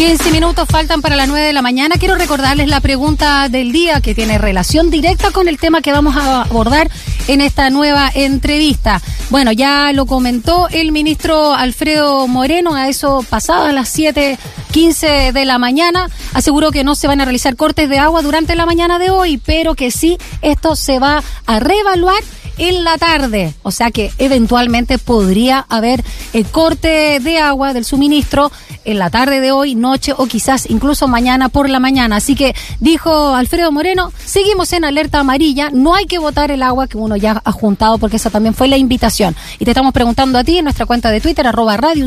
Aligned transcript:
15 0.00 0.30
minutos 0.30 0.66
faltan 0.66 1.02
para 1.02 1.14
las 1.14 1.28
9 1.28 1.48
de 1.48 1.52
la 1.52 1.60
mañana. 1.60 1.96
Quiero 1.98 2.14
recordarles 2.14 2.68
la 2.68 2.80
pregunta 2.80 3.50
del 3.50 3.70
día 3.70 4.00
que 4.00 4.14
tiene 4.14 4.38
relación 4.38 4.88
directa 4.88 5.30
con 5.30 5.46
el 5.46 5.58
tema 5.58 5.82
que 5.82 5.92
vamos 5.92 6.16
a 6.16 6.40
abordar 6.40 6.90
en 7.28 7.42
esta 7.42 7.68
nueva 7.68 8.10
entrevista. 8.14 9.02
Bueno, 9.28 9.52
ya 9.52 9.92
lo 9.92 10.06
comentó 10.06 10.68
el 10.70 10.90
ministro 10.90 11.52
Alfredo 11.52 12.26
Moreno, 12.28 12.74
a 12.74 12.88
eso 12.88 13.22
pasado 13.28 13.66
a 13.66 13.72
las 13.72 13.94
7.15 13.94 15.32
de 15.32 15.44
la 15.44 15.58
mañana. 15.58 16.08
Aseguró 16.32 16.70
que 16.70 16.82
no 16.82 16.94
se 16.94 17.06
van 17.06 17.20
a 17.20 17.26
realizar 17.26 17.54
cortes 17.56 17.90
de 17.90 17.98
agua 17.98 18.22
durante 18.22 18.56
la 18.56 18.64
mañana 18.64 18.98
de 18.98 19.10
hoy, 19.10 19.36
pero 19.36 19.74
que 19.74 19.90
sí, 19.90 20.16
esto 20.40 20.76
se 20.76 20.98
va 20.98 21.22
a 21.44 21.60
reevaluar 21.60 22.22
en 22.60 22.84
la 22.84 22.98
tarde. 22.98 23.54
O 23.62 23.70
sea 23.70 23.90
que 23.90 24.12
eventualmente 24.18 24.98
podría 24.98 25.66
haber 25.68 26.04
el 26.32 26.46
corte 26.46 27.18
de 27.20 27.38
agua 27.38 27.72
del 27.72 27.84
suministro 27.84 28.52
en 28.84 28.98
la 28.98 29.10
tarde 29.10 29.40
de 29.40 29.52
hoy, 29.52 29.74
noche 29.74 30.12
o 30.16 30.26
quizás 30.26 30.68
incluso 30.70 31.08
mañana 31.08 31.48
por 31.48 31.68
la 31.68 31.80
mañana. 31.80 32.16
Así 32.16 32.34
que 32.34 32.54
dijo 32.78 33.34
Alfredo 33.34 33.72
Moreno, 33.72 34.12
seguimos 34.24 34.72
en 34.72 34.84
alerta 34.84 35.20
amarilla, 35.20 35.70
no 35.72 35.94
hay 35.94 36.06
que 36.06 36.18
votar 36.18 36.50
el 36.50 36.62
agua 36.62 36.86
que 36.86 36.96
uno 36.96 37.16
ya 37.16 37.40
ha 37.44 37.52
juntado 37.52 37.98
porque 37.98 38.16
esa 38.16 38.30
también 38.30 38.54
fue 38.54 38.68
la 38.68 38.76
invitación. 38.76 39.34
Y 39.58 39.64
te 39.64 39.72
estamos 39.72 39.92
preguntando 39.92 40.38
a 40.38 40.44
ti 40.44 40.58
en 40.58 40.64
nuestra 40.64 40.86
cuenta 40.86 41.10
de 41.10 41.20
Twitter, 41.20 41.46
arroba 41.46 41.76
Radio 41.76 42.06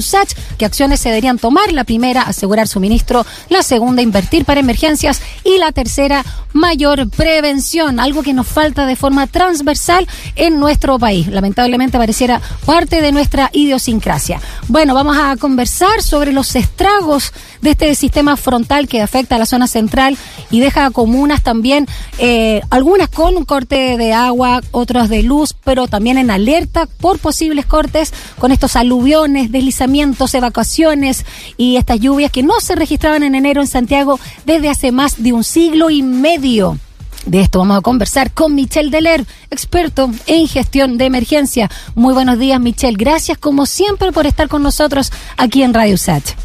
qué 0.57 0.65
acciones 0.65 0.99
se 0.99 1.09
deberían 1.09 1.37
tomar. 1.37 1.71
La 1.71 1.83
primera, 1.83 2.21
asegurar 2.21 2.67
suministro. 2.67 3.25
La 3.49 3.63
segunda, 3.63 4.01
invertir 4.01 4.45
para 4.45 4.59
emergencias. 4.59 5.21
Y 5.43 5.57
la 5.57 5.71
tercera, 5.71 6.23
mayor 6.53 7.09
prevención, 7.09 7.99
algo 7.99 8.23
que 8.23 8.33
nos 8.33 8.47
falta 8.47 8.85
de 8.85 8.95
forma 8.95 9.27
transversal 9.27 10.07
en 10.43 10.59
nuestro 10.59 10.99
país. 10.99 11.27
Lamentablemente 11.27 11.97
pareciera 11.97 12.41
parte 12.65 13.01
de 13.01 13.13
nuestra 13.13 13.49
idiosincrasia. 13.53 14.41
Bueno, 14.67 14.93
vamos 14.93 15.17
a 15.17 15.37
conversar 15.37 16.01
sobre 16.01 16.33
los 16.33 16.55
estragos 16.57 17.31
de 17.61 17.71
este 17.71 17.95
sistema 17.95 18.35
frontal 18.35 18.89
que 18.89 19.01
afecta 19.01 19.37
a 19.37 19.39
la 19.39 19.45
zona 19.45 19.67
central 19.67 20.17
y 20.51 20.59
deja 20.59 20.91
comunas 20.91 21.43
también, 21.43 21.87
eh, 22.17 22.61
algunas 22.69 23.07
con 23.07 23.37
un 23.37 23.45
corte 23.45 23.97
de 23.97 24.11
agua, 24.11 24.61
otras 24.71 25.07
de 25.07 25.23
luz, 25.23 25.55
pero 25.63 25.87
también 25.87 26.17
en 26.17 26.29
alerta 26.29 26.87
por 26.99 27.19
posibles 27.19 27.65
cortes 27.65 28.13
con 28.37 28.51
estos 28.51 28.75
aluviones, 28.75 29.49
deslizamientos, 29.49 30.33
evacuaciones 30.33 31.25
y 31.55 31.77
estas 31.77 32.01
lluvias 32.01 32.31
que 32.31 32.43
no 32.43 32.59
se 32.59 32.75
registraban 32.75 33.23
en 33.23 33.35
enero 33.35 33.61
en 33.61 33.67
Santiago 33.67 34.19
desde 34.45 34.69
hace 34.69 34.91
más 34.91 35.23
de 35.23 35.31
un 35.31 35.45
siglo 35.45 35.89
y 35.89 36.03
medio. 36.03 36.77
De 37.25 37.39
esto 37.39 37.59
vamos 37.59 37.77
a 37.77 37.81
conversar 37.81 38.31
con 38.33 38.53
Michelle 38.53 38.89
Deler, 38.89 39.25
experto 39.49 40.09
en 40.27 40.47
gestión 40.47 40.97
de 40.97 41.05
emergencia. 41.05 41.69
Muy 41.95 42.13
buenos 42.13 42.37
días, 42.37 42.59
Michelle. 42.59 42.97
Gracias, 42.97 43.37
como 43.37 43.65
siempre, 43.65 44.11
por 44.11 44.27
estar 44.27 44.49
con 44.49 44.61
nosotros 44.61 45.11
aquí 45.37 45.63
en 45.63 45.73
Radio 45.73 45.97
Sach. 45.97 46.35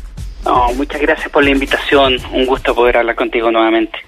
muchas 0.77 1.01
gracias 1.01 1.31
por 1.31 1.43
la 1.43 1.51
invitación. 1.51 2.19
Un 2.33 2.47
gusto 2.47 2.75
poder 2.77 2.99
hablar 2.99 3.17
contigo 3.17 3.51
nuevamente. 3.51 3.99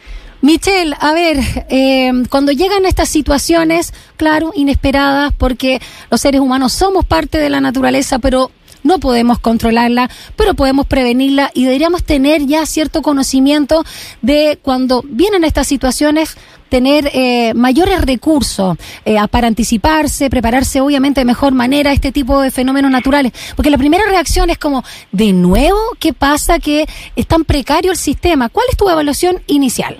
Michelle, 0.42 0.94
a 1.00 1.12
ver, 1.12 1.38
eh, 1.68 2.12
cuando 2.30 2.52
llegan 2.52 2.86
estas 2.86 3.08
situaciones, 3.08 3.92
claro, 4.16 4.52
inesperadas, 4.54 5.34
porque 5.36 5.82
los 6.08 6.20
seres 6.20 6.40
humanos 6.40 6.72
somos 6.72 7.04
parte 7.04 7.38
de 7.38 7.50
la 7.50 7.60
naturaleza, 7.60 8.20
pero 8.20 8.50
no 8.82 8.98
podemos 8.98 9.38
controlarla, 9.38 10.08
pero 10.36 10.54
podemos 10.54 10.86
prevenirla 10.86 11.50
y 11.52 11.64
deberíamos 11.64 12.04
tener 12.04 12.46
ya 12.46 12.64
cierto 12.64 13.02
conocimiento 13.02 13.84
de 14.22 14.58
cuando 14.62 15.02
vienen 15.06 15.44
estas 15.44 15.66
situaciones 15.66 16.36
tener 16.70 17.10
eh, 17.12 17.52
mayores 17.54 18.00
recursos 18.00 18.78
eh, 19.04 19.16
para 19.30 19.48
anticiparse, 19.48 20.30
prepararse 20.30 20.80
obviamente 20.80 21.20
de 21.20 21.26
mejor 21.26 21.52
manera 21.52 21.90
a 21.90 21.92
este 21.92 22.12
tipo 22.12 22.40
de 22.40 22.50
fenómenos 22.50 22.90
naturales. 22.90 23.32
Porque 23.54 23.70
la 23.70 23.76
primera 23.76 24.04
reacción 24.08 24.48
es 24.48 24.56
como, 24.56 24.82
de 25.12 25.32
nuevo, 25.32 25.78
¿qué 25.98 26.14
pasa 26.14 26.58
que 26.58 26.86
es 27.16 27.26
tan 27.26 27.44
precario 27.44 27.90
el 27.90 27.98
sistema? 27.98 28.48
¿Cuál 28.48 28.66
es 28.70 28.78
tu 28.78 28.88
evaluación 28.88 29.42
inicial? 29.48 29.98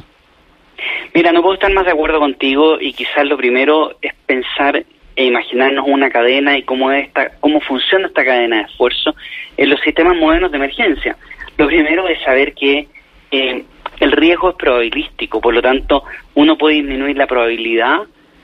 Mira, 1.13 1.33
no 1.33 1.43
puedo 1.43 1.55
estar 1.55 1.73
más 1.73 1.85
de 1.85 1.91
acuerdo 1.91 2.21
contigo 2.21 2.81
y 2.81 2.93
quizás 2.93 3.27
lo 3.27 3.37
primero 3.37 3.97
es 4.01 4.15
pensar 4.25 4.85
e 5.17 5.25
imaginarnos 5.25 5.85
una 5.87 6.09
cadena 6.09 6.57
y 6.57 6.63
cómo, 6.63 6.91
esta, 6.93 7.33
cómo 7.41 7.61
funciona 7.61 8.07
esta 8.07 8.25
cadena 8.25 8.59
de 8.59 8.63
esfuerzo 8.63 9.15
en 9.57 9.69
los 9.69 9.81
sistemas 9.81 10.17
modernos 10.17 10.51
de 10.51 10.57
emergencia. 10.57 11.17
Lo 11.59 11.67
primero 11.67 12.09
es 12.09 12.23
saber 12.23 12.55
que 12.55 12.89
eh, 13.33 13.65
el 14.01 14.13
riesgo 14.13 14.51
es 14.51 14.57
probabilístico, 14.57 15.41
por 15.41 15.55
lo 15.55 15.63
tanto, 15.63 16.05
uno 16.35 16.57
puede 16.57 16.77
disminuir 16.77 17.17
la 17.17 17.27
probabilidad 17.27 18.01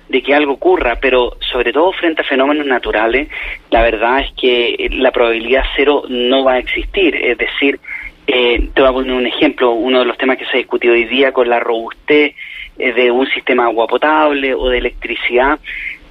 de 0.09 0.22
que 0.22 0.34
algo 0.34 0.53
ocurra, 0.53 0.99
pero 1.00 1.37
sobre 1.41 1.72
todo 1.72 1.93
frente 1.93 2.22
a 2.22 2.25
fenómenos 2.25 2.67
naturales, 2.67 3.28
la 3.71 3.83
verdad 3.83 4.21
es 4.21 4.33
que 4.41 4.89
la 4.93 5.11
probabilidad 5.11 5.65
cero 5.75 6.05
no 6.09 6.45
va 6.45 6.55
a 6.55 6.59
existir. 6.59 7.16
Es 7.16 7.39
decir, 7.39 7.81
eh, 8.28 8.69
te 8.72 8.81
voy 8.81 8.91
a 8.91 8.93
poner 8.93 9.12
un 9.12 9.27
ejemplo, 9.27 9.72
uno 9.72 10.00
de 10.00 10.05
los 10.05 10.16
temas 10.16 10.39
que 10.39 10.45
se 10.45 10.53
ha 10.53 10.59
discutido 10.59 10.95
hoy 10.95 11.06
día 11.06 11.33
con 11.33 11.49
la 11.49 11.59
robustez 11.59 12.37
eh, 12.78 12.93
de 12.93 13.11
un 13.11 13.27
sistema 13.28 13.65
de 13.65 13.71
agua 13.71 13.89
potable 13.89 14.55
o 14.55 14.69
de 14.69 14.78
electricidad 14.78 15.59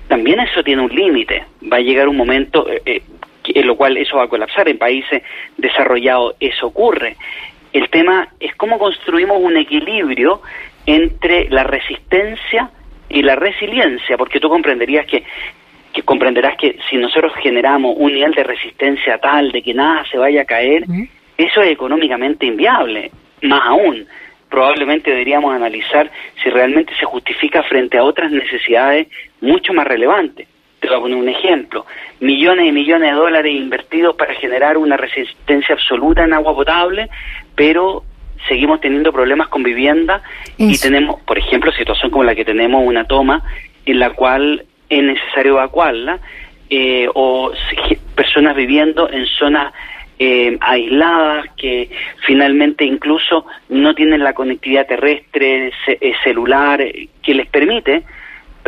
también 0.07 0.39
eso 0.39 0.63
tiene 0.63 0.83
un 0.83 0.93
límite. 0.93 1.45
Va 1.71 1.77
a 1.77 1.81
llegar 1.81 2.07
un 2.07 2.17
momento 2.17 2.69
eh, 2.69 2.81
eh, 2.85 3.01
en 3.47 3.67
lo 3.67 3.75
cual 3.75 3.97
eso 3.97 4.17
va 4.17 4.23
a 4.23 4.27
colapsar. 4.27 4.67
En 4.69 4.77
países 4.77 5.23
desarrollados 5.57 6.35
eso 6.39 6.67
ocurre. 6.67 7.15
El 7.75 7.89
tema 7.89 8.29
es 8.39 8.55
cómo 8.55 8.79
construimos 8.79 9.37
un 9.41 9.57
equilibrio 9.57 10.41
entre 10.85 11.49
la 11.49 11.65
resistencia 11.65 12.69
y 13.09 13.21
la 13.21 13.35
resiliencia, 13.35 14.15
porque 14.17 14.39
tú 14.39 14.47
comprenderías 14.47 15.05
que, 15.05 15.25
que 15.91 16.01
comprenderás 16.03 16.55
que 16.55 16.77
si 16.89 16.95
nosotros 16.95 17.33
generamos 17.43 17.97
un 17.97 18.13
nivel 18.13 18.33
de 18.33 18.45
resistencia 18.45 19.17
tal 19.17 19.51
de 19.51 19.61
que 19.61 19.73
nada 19.73 20.05
se 20.09 20.17
vaya 20.17 20.43
a 20.43 20.45
caer, 20.45 20.85
eso 21.37 21.61
es 21.61 21.69
económicamente 21.69 22.45
inviable. 22.45 23.11
Más 23.41 23.63
aún, 23.65 24.07
probablemente 24.49 25.11
deberíamos 25.11 25.53
analizar 25.53 26.09
si 26.41 26.49
realmente 26.49 26.93
se 26.97 27.05
justifica 27.05 27.61
frente 27.63 27.97
a 27.97 28.05
otras 28.05 28.31
necesidades 28.31 29.07
mucho 29.41 29.73
más 29.73 29.85
relevantes. 29.85 30.47
Te 30.79 30.87
voy 30.87 30.97
a 30.97 31.01
poner 31.01 31.17
un 31.17 31.29
ejemplo. 31.29 31.85
Millones 32.21 32.67
y 32.67 32.71
millones 32.71 33.09
de 33.09 33.15
dólares 33.15 33.53
invertidos 33.53 34.15
para 34.15 34.33
generar 34.35 34.77
una 34.77 34.95
resistencia 34.95 35.75
absoluta 35.75 36.23
en 36.23 36.33
agua 36.33 36.53
potable, 36.53 37.09
pero 37.55 38.03
seguimos 38.47 38.81
teniendo 38.81 39.11
problemas 39.11 39.47
con 39.47 39.63
vivienda 39.63 40.21
y 40.57 40.77
tenemos, 40.77 41.21
por 41.21 41.37
ejemplo, 41.37 41.71
situación 41.71 42.11
como 42.11 42.23
la 42.23 42.35
que 42.35 42.45
tenemos, 42.45 42.85
una 42.85 43.05
toma 43.05 43.43
en 43.85 43.99
la 43.99 44.11
cual 44.11 44.65
es 44.89 45.03
necesario 45.03 45.53
evacuarla, 45.53 46.19
eh, 46.69 47.07
o 47.13 47.51
personas 48.15 48.55
viviendo 48.55 49.09
en 49.09 49.25
zonas 49.25 49.73
eh, 50.17 50.57
aisladas, 50.61 51.45
que 51.57 51.89
finalmente 52.25 52.85
incluso 52.85 53.45
no 53.69 53.93
tienen 53.93 54.23
la 54.23 54.33
conectividad 54.33 54.87
terrestre, 54.87 55.71
eh, 55.87 56.13
celular, 56.23 56.81
eh, 56.81 57.09
que 57.21 57.33
les 57.33 57.47
permite 57.47 58.03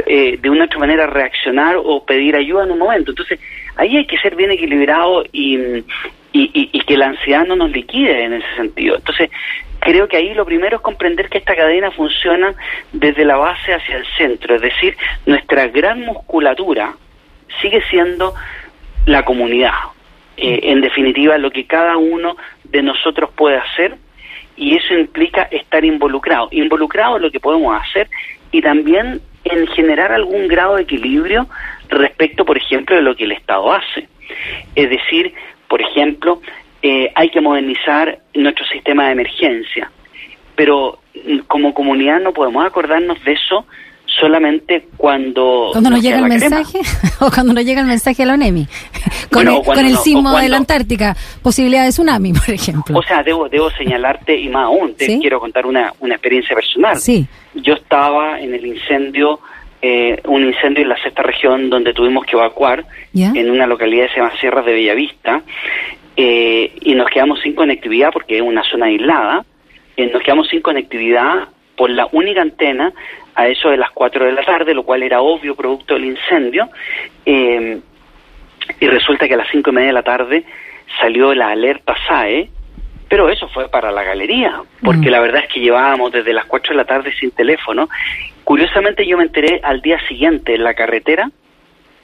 eh, 0.06 0.38
de 0.40 0.50
una 0.50 0.66
otra 0.66 0.78
manera 0.78 1.08
reaccionar 1.08 1.78
o 1.78 2.06
pedir 2.06 2.36
ayuda 2.36 2.66
en 2.66 2.72
un 2.72 2.80
momento. 2.80 3.12
Entonces, 3.12 3.40
ahí 3.75 3.98
hay 3.98 4.06
que 4.06 4.18
ser 4.18 4.36
bien 4.36 4.52
equilibrado 4.52 5.24
y, 5.31 5.58
y, 6.44 6.80
que 6.81 6.98
la 6.98 7.08
ansiedad 7.08 7.46
no 7.46 7.56
nos 7.56 7.72
liquide 7.72 8.24
en 8.24 8.34
ese 8.34 8.56
sentido. 8.56 8.96
Entonces, 8.96 9.30
creo 9.80 10.08
que 10.08 10.18
ahí 10.18 10.34
lo 10.34 10.46
primero 10.46 10.78
es 10.78 10.81
comprender 10.81 11.30
que 11.30 11.38
esta 11.38 11.56
cadena 11.56 11.92
funciona 11.92 12.53
desde 12.92 13.25
la 13.25 13.38
base 13.38 13.74
hacia 13.74 13.98
el 13.98 14.06
centro, 14.18 14.56
es 14.56 14.62
decir, 14.62 14.96
nuestra 15.25 15.68
gran 15.68 16.02
musculatura 16.02 16.94
sigue 17.62 17.81
siendo 17.90 18.34
la 19.06 19.24
comunidad, 19.24 19.74
eh, 20.38 20.59
en 20.64 20.81
definitiva 20.81 21.38
lo 21.38 21.52
que 21.52 21.66
cada 21.66 21.98
uno 21.98 22.38
de 22.64 22.84
nosotros 22.84 23.31
puede 23.36 23.58
hacer 23.58 23.96
y 24.56 24.75
eso 24.75 24.94
implica 24.94 25.44
estar 25.44 25.86
involucrado, 25.86 26.50
involucrado 26.52 27.18
en 27.18 27.24
lo 27.24 27.31
que 27.31 27.40
podemos 27.40 27.80
hacer 27.81 28.09
y 28.52 28.62
también 28.62 29.22
en 29.44 29.68
generar 29.68 30.12
algún 30.12 30.48
grado 30.48 30.75
de 30.75 30.84
equilibrio 30.84 31.48
respecto, 31.90 32.44
por 32.44 32.58
ejemplo, 32.58 32.96
de 32.96 33.02
lo 33.02 33.16
que 33.16 33.24
el 33.24 33.31
Estado 33.31 33.72
hace. 33.72 34.09
Es 34.75 34.90
decir, 34.90 35.34
por 35.68 35.82
ejemplo, 35.82 36.42
eh, 36.82 37.12
hay 37.16 37.30
que 37.30 37.42
modernizar 37.42 38.20
nuestro 38.34 38.66
sistema 38.68 39.08
de 39.08 39.12
emergencia, 39.14 39.92
pero 40.56 41.00
mm, 41.16 41.40
como 41.48 41.74
comunidad 41.74 42.19
no 42.19 42.34
podemos 42.34 42.66
acordarnos 42.66 43.24
de 43.24 43.34
eso 43.34 43.66
solamente 44.19 44.88
cuando... 44.98 45.69
Cuando 45.72 45.90
nos, 45.92 46.02
llega 46.02 46.18
el 46.18 46.25
mensaje 46.25 46.80
o 47.19 47.30
cuando 47.30 47.54
nos 47.54 47.66
llega 47.66 47.81
el 47.81 47.88
mensaje 47.88 48.24
a 48.24 48.25
la 48.25 48.34
ONEMI, 48.34 48.68
con, 49.31 49.48
el, 49.48 49.98
sismo 49.98 50.38
de 50.38 50.50
la 50.50 50.58
Antártica, 50.58 51.16
posibilidad 51.42 51.84
de 51.84 51.90
tsunami, 51.90 52.34
por 52.46 52.50
ejemplo. 52.50 52.98
O 52.98 53.04
sea, 53.04 53.24
debo, 53.24 53.48
debo 53.50 53.70
señalarte, 53.72 54.38
y 54.38 54.50
más 54.50 54.66
aún, 54.66 54.96
te 54.96 55.20
quiero 55.20 55.40
contar 55.40 55.66
una, 55.66 55.94
una 56.00 56.16
experiencia 56.16 56.56
personal. 56.56 56.98
Sí. 56.98 57.28
Yo 57.54 57.74
estaba 57.74 58.40
en 58.40 58.54
el 58.54 58.66
incendio, 58.66 59.40
eh, 59.81 60.19
un 60.25 60.44
incendio 60.44 60.83
en 60.83 60.89
la 60.89 61.01
sexta 61.01 61.24
región 61.24 61.69
donde 61.69 61.94
tuvimos 61.94 62.25
que 62.25 62.35
evacuar, 62.35 62.85
en 63.13 63.50
una 63.51 63.68
localidad 63.68 64.07
que 64.07 64.13
se 64.13 64.19
llama 64.19 64.38
Sierras 64.39 64.65
de 64.65 64.74
Bellavista, 64.74 65.41
eh, 66.15 66.71
y 66.81 66.95
nos 66.95 67.09
quedamos 67.09 67.39
sin 67.41 67.53
conectividad 67.53 68.12
porque 68.12 68.38
es 68.38 68.41
una 68.41 68.63
zona 68.63 68.88
aislada, 68.88 69.45
eh, 69.95 70.09
nos 70.12 70.24
quedamos 70.24 70.47
sin 70.47 70.62
conectividad 70.62 71.47
por 71.75 71.91
la 71.91 72.07
única 72.12 72.41
antena 72.41 72.91
a 73.35 73.47
eso 73.47 73.69
de 73.69 73.77
las 73.77 73.91
4 73.91 74.25
de 74.25 74.31
la 74.31 74.44
tarde, 74.44 74.74
lo 74.74 74.83
cual 74.83 75.03
era 75.03 75.21
obvio 75.21 75.56
producto 75.56 75.94
del 75.94 76.06
incendio, 76.06 76.69
eh, 77.25 77.79
y 78.79 78.88
resulta 78.88 79.27
que 79.27 79.35
a 79.35 79.38
las 79.38 79.47
cinco 79.51 79.69
y 79.69 79.74
media 79.74 79.88
de 79.88 79.94
la 79.94 80.03
tarde 80.03 80.44
salió 81.00 81.33
la 81.35 81.50
alerta 81.50 81.95
SAE, 82.07 82.50
pero 83.09 83.30
eso 83.30 83.48
fue 83.50 83.69
para 83.69 83.92
la 83.92 84.04
galería, 84.04 84.62
porque 84.83 85.09
mm. 85.09 85.12
la 85.12 85.19
verdad 85.19 85.44
es 85.44 85.54
que 85.54 85.59
llevábamos 85.59 86.12
desde 86.12 86.33
las 86.33 86.45
4 86.45 86.74
de 86.74 86.77
la 86.77 86.86
tarde 86.86 87.13
sin 87.19 87.31
teléfono. 87.31 87.89
Curiosamente 88.44 89.06
yo 89.06 89.18
me 89.18 89.24
enteré 89.24 89.59
al 89.63 89.81
día 89.81 90.00
siguiente 90.07 90.56
en 90.56 90.63
la 90.63 90.74
carretera, 90.74 91.30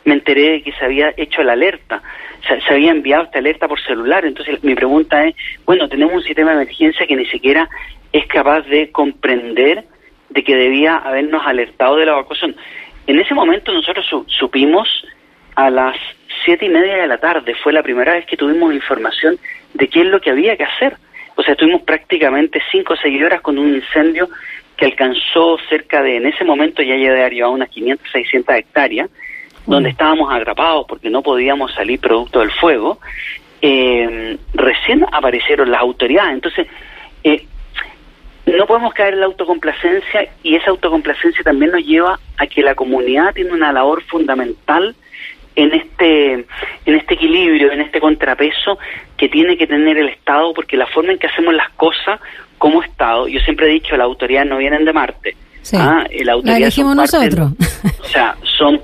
me 0.05 0.13
enteré 0.13 0.51
de 0.51 0.63
que 0.63 0.71
se 0.73 0.85
había 0.85 1.13
hecho 1.15 1.43
la 1.43 1.53
alerta, 1.53 2.01
se, 2.47 2.59
se, 2.61 2.73
había 2.73 2.91
enviado 2.91 3.23
esta 3.23 3.39
alerta 3.39 3.67
por 3.67 3.81
celular. 3.81 4.25
Entonces 4.25 4.63
mi 4.63 4.75
pregunta 4.75 5.25
es, 5.25 5.35
bueno, 5.65 5.87
tenemos 5.87 6.15
un 6.15 6.23
sistema 6.23 6.51
de 6.51 6.63
emergencia 6.63 7.07
que 7.07 7.15
ni 7.15 7.25
siquiera 7.25 7.69
es 8.11 8.25
capaz 8.27 8.61
de 8.61 8.91
comprender 8.91 9.85
de 10.29 10.43
que 10.43 10.55
debía 10.55 10.97
habernos 10.97 11.45
alertado 11.45 11.97
de 11.97 12.05
la 12.05 12.13
evacuación. 12.13 12.55
En 13.07 13.19
ese 13.19 13.33
momento 13.33 13.73
nosotros 13.73 14.05
supimos 14.27 14.87
a 15.55 15.69
las 15.69 15.95
siete 16.43 16.65
y 16.65 16.69
media 16.69 16.97
de 16.97 17.07
la 17.07 17.17
tarde, 17.17 17.53
fue 17.61 17.73
la 17.73 17.83
primera 17.83 18.13
vez 18.13 18.25
que 18.25 18.37
tuvimos 18.37 18.73
información 18.73 19.37
de 19.73 19.87
qué 19.87 20.01
es 20.01 20.07
lo 20.07 20.21
que 20.21 20.31
había 20.31 20.57
que 20.57 20.63
hacer. 20.63 20.97
O 21.35 21.43
sea, 21.43 21.53
estuvimos 21.53 21.81
prácticamente 21.81 22.61
cinco 22.71 22.93
o 22.93 22.97
seis 22.97 23.21
horas 23.23 23.41
con 23.41 23.57
un 23.57 23.75
incendio 23.75 24.29
que 24.77 24.85
alcanzó 24.85 25.57
cerca 25.69 26.01
de, 26.01 26.17
en 26.17 26.25
ese 26.25 26.43
momento 26.43 26.81
ya 26.81 26.95
llevaba 26.95 27.49
unas 27.49 27.69
500, 27.69 28.11
600 28.11 28.55
hectáreas, 28.55 29.09
donde 29.65 29.89
estábamos 29.89 30.33
atrapados 30.33 30.85
porque 30.87 31.09
no 31.09 31.21
podíamos 31.21 31.73
salir 31.73 31.99
producto 31.99 32.39
del 32.39 32.51
fuego. 32.51 32.99
Eh, 33.61 34.37
recién 34.53 35.05
aparecieron 35.11 35.71
las 35.71 35.81
autoridades. 35.81 36.33
Entonces, 36.33 36.67
eh, 37.23 37.45
no 38.45 38.65
podemos 38.65 38.93
caer 38.93 39.13
en 39.13 39.21
la 39.21 39.27
autocomplacencia 39.27 40.29
y 40.43 40.55
esa 40.55 40.71
autocomplacencia 40.71 41.43
también 41.43 41.71
nos 41.71 41.85
lleva 41.85 42.19
a 42.37 42.47
que 42.47 42.61
la 42.61 42.75
comunidad 42.75 43.33
tiene 43.33 43.53
una 43.53 43.71
labor 43.71 44.03
fundamental 44.03 44.95
en 45.55 45.73
este 45.73 46.33
en 46.33 46.95
este 46.95 47.13
equilibrio, 47.13 47.71
en 47.71 47.81
este 47.81 47.99
contrapeso 47.99 48.77
que 49.17 49.29
tiene 49.29 49.57
que 49.57 49.67
tener 49.67 49.97
el 49.97 50.09
Estado, 50.09 50.53
porque 50.53 50.77
la 50.77 50.87
forma 50.87 51.11
en 51.11 51.19
que 51.19 51.27
hacemos 51.27 51.53
las 51.53 51.69
cosas 51.71 52.19
como 52.57 52.81
Estado, 52.81 53.27
yo 53.27 53.39
siempre 53.41 53.67
he 53.67 53.73
dicho, 53.73 53.97
las 53.97 54.05
autoridades 54.05 54.49
no 54.49 54.57
vienen 54.57 54.85
de 54.85 54.93
Marte. 54.93 55.35
Sí. 55.61 55.77
Ah, 55.79 56.03
la 56.23 56.33
autoridad 56.33 56.71
nosotros. 56.95 57.51
o 58.01 58.05
sea, 58.05 58.35
son, 58.57 58.81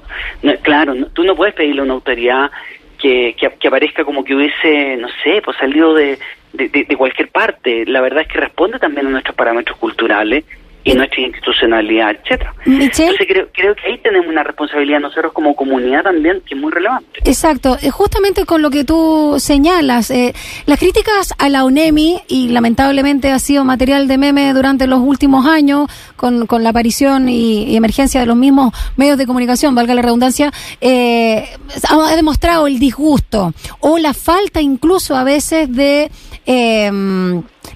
claro, 0.62 0.94
tú 1.14 1.24
no 1.24 1.36
puedes 1.36 1.54
pedirle 1.54 1.82
a 1.82 1.84
una 1.84 1.94
autoridad 1.94 2.52
que, 2.98 3.36
que, 3.38 3.50
que, 3.60 3.68
aparezca 3.68 4.04
como 4.04 4.24
que 4.24 4.36
hubiese, 4.36 4.98
no 4.98 5.08
sé, 5.24 5.42
pues 5.44 5.58
salido 5.58 5.94
de, 5.94 6.18
de, 6.54 6.70
de, 6.70 6.96
cualquier 6.96 7.30
parte. 7.30 7.86
La 7.86 8.02
verdad 8.02 8.22
es 8.22 8.28
que 8.28 8.40
responde 8.40 8.80
también 8.80 9.08
a 9.08 9.10
nuestros 9.10 9.36
parámetros 9.36 9.78
culturales 9.78 10.46
y 10.90 10.96
nuestra 10.96 11.22
institucionalidad, 11.22 12.12
etcétera. 12.12 12.54
Entonces 12.66 13.28
creo, 13.28 13.48
creo 13.54 13.76
que 13.76 13.88
ahí 13.88 13.98
tenemos 14.00 14.28
una 14.28 14.44
responsabilidad 14.44 15.00
nosotros 15.00 15.34
como 15.34 15.56
comunidad 15.56 16.04
también 16.04 16.42
que 16.46 16.56
es 16.56 16.62
muy 16.62 16.72
relevante. 16.72 17.20
Exacto, 17.24 17.78
eh, 17.82 17.90
justamente 17.90 18.46
con 18.46 18.62
lo 18.62 18.70
que 18.70 18.84
tú 18.84 19.36
señalas, 19.40 20.12
eh, 20.12 20.34
las 20.66 20.80
críticas 20.80 21.34
a 21.38 21.50
la 21.50 21.66
UNEMI, 21.66 22.22
y 22.28 22.50
lamentablemente 22.50 23.32
ha 23.32 23.40
sido 23.40 23.64
material 23.66 24.08
de 24.08 24.18
meme 24.18 24.54
durante 24.54 24.88
los 24.88 25.00
últimos 25.00 25.46
años, 25.46 25.90
con, 26.16 26.48
con 26.48 26.64
la 26.64 26.70
aparición 26.70 27.30
y, 27.30 27.76
emergencia 27.76 28.20
de 28.20 28.26
los 28.26 28.36
mismos 28.36 28.74
medios 28.98 29.18
de 29.18 29.26
comunicación, 29.26 29.76
valga 29.76 29.94
la 29.94 30.02
redundancia, 30.02 30.52
eh, 30.82 31.48
ha 31.90 32.16
demostrado 32.16 32.68
el 32.68 32.80
disgusto 32.80 33.54
o 33.80 33.98
la 33.98 34.14
falta 34.14 34.62
incluso 34.62 35.16
a 35.16 35.24
veces 35.24 35.74
de... 35.74 36.12
Eh, 36.46 36.92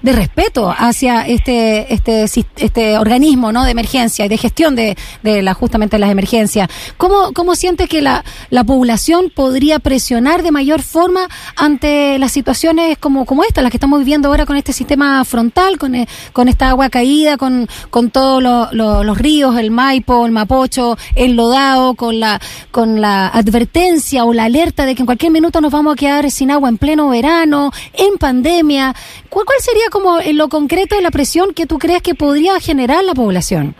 de 0.04 0.12
respeto 0.12 0.70
hacia 0.70 1.26
este, 1.26 1.92
este, 1.94 2.24
este 2.56 2.98
organismo 2.98 3.52
¿no? 3.52 3.64
de 3.64 3.70
emergencia 3.70 4.26
y 4.26 4.28
de 4.28 4.36
gestión 4.36 4.76
de, 4.76 4.98
de 5.22 5.40
la, 5.40 5.54
justamente 5.54 5.98
las 5.98 6.10
emergencias. 6.10 6.68
¿Cómo, 6.98 7.32
cómo 7.32 7.56
sientes 7.56 7.88
que 7.88 8.02
la, 8.02 8.22
la 8.50 8.64
población 8.64 9.32
podría 9.34 9.78
presionar 9.78 10.42
de 10.42 10.50
mayor 10.50 10.82
forma 10.82 11.26
ante 11.56 12.18
las 12.18 12.32
situaciones 12.32 12.98
como, 12.98 13.24
como 13.24 13.44
esta, 13.44 13.62
las 13.62 13.70
que 13.70 13.78
estamos 13.78 13.98
viviendo 13.98 14.28
ahora 14.28 14.44
con 14.44 14.58
este 14.58 14.74
sistema 14.74 15.24
frontal, 15.24 15.78
con, 15.78 15.94
eh, 15.94 16.06
con 16.34 16.48
esta 16.48 16.68
agua 16.68 16.90
caída, 16.90 17.38
con, 17.38 17.66
con 17.88 18.10
todos 18.10 18.42
los 18.42 19.18
ríos, 19.18 19.56
el 19.56 19.70
Maipo, 19.70 20.26
el 20.26 20.32
Mapocho, 20.32 20.98
el 21.14 21.34
Lodao, 21.34 21.94
con 21.94 22.20
la, 22.20 22.38
con 22.70 23.00
la 23.00 23.28
advertencia 23.28 24.26
o 24.26 24.34
la 24.34 24.44
alerta 24.44 24.84
de 24.84 24.94
que 24.94 25.00
en 25.00 25.06
cualquier 25.06 25.32
minuto 25.32 25.62
nos 25.62 25.72
vamos 25.72 25.94
a 25.94 25.96
quedar 25.96 26.30
sin 26.30 26.50
agua 26.50 26.68
en 26.68 26.76
pleno 26.76 27.08
verano, 27.08 27.72
en 27.94 28.18
pandemia? 28.18 28.94
¿Cuál, 29.34 29.46
cuál 29.46 29.58
sería 29.58 29.86
como 29.90 30.20
en 30.20 30.38
lo 30.38 30.48
concreto 30.48 30.94
la 31.00 31.10
presión 31.10 31.54
que 31.54 31.66
tú 31.66 31.76
crees 31.76 32.02
que 32.02 32.14
podría 32.14 32.60
generar 32.60 33.02
la 33.02 33.14
población? 33.14 33.74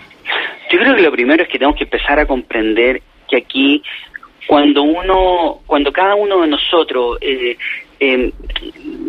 Yo 0.69 0.81
creo 0.81 0.97
que 0.97 1.03
lo 1.03 1.13
primero 1.13 1.45
es 1.45 1.49
que 1.49 1.59
tenemos 1.61 1.77
que 1.79 1.85
empezar 1.85 2.19
a 2.19 2.27
comprender 2.27 3.01
que 3.29 3.37
aquí 3.37 3.81
cuando 4.49 4.83
uno, 4.83 5.61
cuando 5.65 5.93
cada 5.93 6.17
uno 6.17 6.41
de 6.41 6.49
nosotros 6.49 7.19
eh, 7.21 7.57
em, 8.01 8.33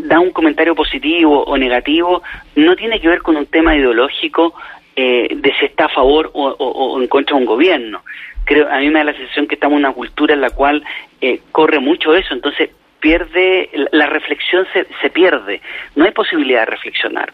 da 0.08 0.20
un 0.20 0.30
comentario 0.30 0.76
positivo 0.76 1.44
o 1.46 1.58
negativo, 1.58 2.22
no 2.56 2.76
tiene 2.76 3.02
que 3.02 3.08
ver 3.08 3.24
con 3.24 3.38
un 3.38 3.48
tema 3.48 3.76
ideológico 3.76 4.54
eh, 4.96 5.28
de 5.36 5.54
si 5.60 5.66
está 5.66 5.86
a 5.86 5.90
favor 5.90 6.30
o, 6.36 7.02
en 7.02 7.08
contra 7.08 7.36
de 7.36 7.42
un 7.42 7.48
gobierno. 7.48 8.04
Creo, 8.44 8.72
a 8.72 8.78
mí 8.78 8.90
me 8.92 9.00
da 9.00 9.06
la 9.06 9.18
sensación 9.18 9.48
que 9.48 9.56
estamos 9.56 9.78
en 9.78 9.86
una 9.86 9.94
cultura 9.94 10.36
en 10.36 10.42
la 10.42 10.52
cual 10.52 10.84
eh, 11.22 11.40
corre 11.52 11.80
mucho 11.80 12.14
eso, 12.14 12.36
entonces 12.36 12.70
pierde, 13.06 13.70
la 13.92 14.08
reflexión 14.08 14.66
se, 14.74 14.88
se 15.00 15.12
pierde, 15.12 15.62
no 15.96 16.06
hay 16.06 16.12
posibilidad 16.12 16.62
de 16.62 16.72
reflexionar. 16.72 17.32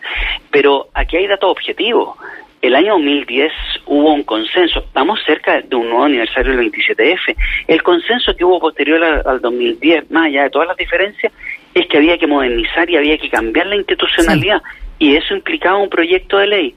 Pero 0.51 0.89
aquí 0.93 1.15
hay 1.15 1.27
datos 1.27 1.49
objetivos. 1.49 2.17
El 2.61 2.75
año 2.75 2.95
2010 2.95 3.53
hubo 3.85 4.13
un 4.13 4.23
consenso, 4.23 4.79
estamos 4.81 5.23
cerca 5.25 5.61
de 5.61 5.73
un 5.77 5.87
nuevo 5.87 6.03
aniversario 6.03 6.57
del 6.57 6.69
27F. 6.69 7.37
El 7.67 7.81
consenso 7.83 8.35
que 8.35 8.43
hubo 8.43 8.59
posterior 8.59 9.01
al, 9.01 9.39
2010, 9.39 10.11
más 10.11 10.25
allá 10.25 10.43
de 10.43 10.49
todas 10.49 10.67
las 10.67 10.75
diferencias, 10.75 11.31
es 11.73 11.87
que 11.87 11.97
había 11.97 12.17
que 12.17 12.27
modernizar 12.27 12.89
y 12.89 12.97
había 12.97 13.17
que 13.17 13.29
cambiar 13.29 13.67
la 13.67 13.77
institucionalidad. 13.77 14.61
Y 14.99 15.15
eso 15.15 15.33
implicaba 15.33 15.77
un 15.77 15.89
proyecto 15.89 16.37
de 16.37 16.47
ley. 16.47 16.75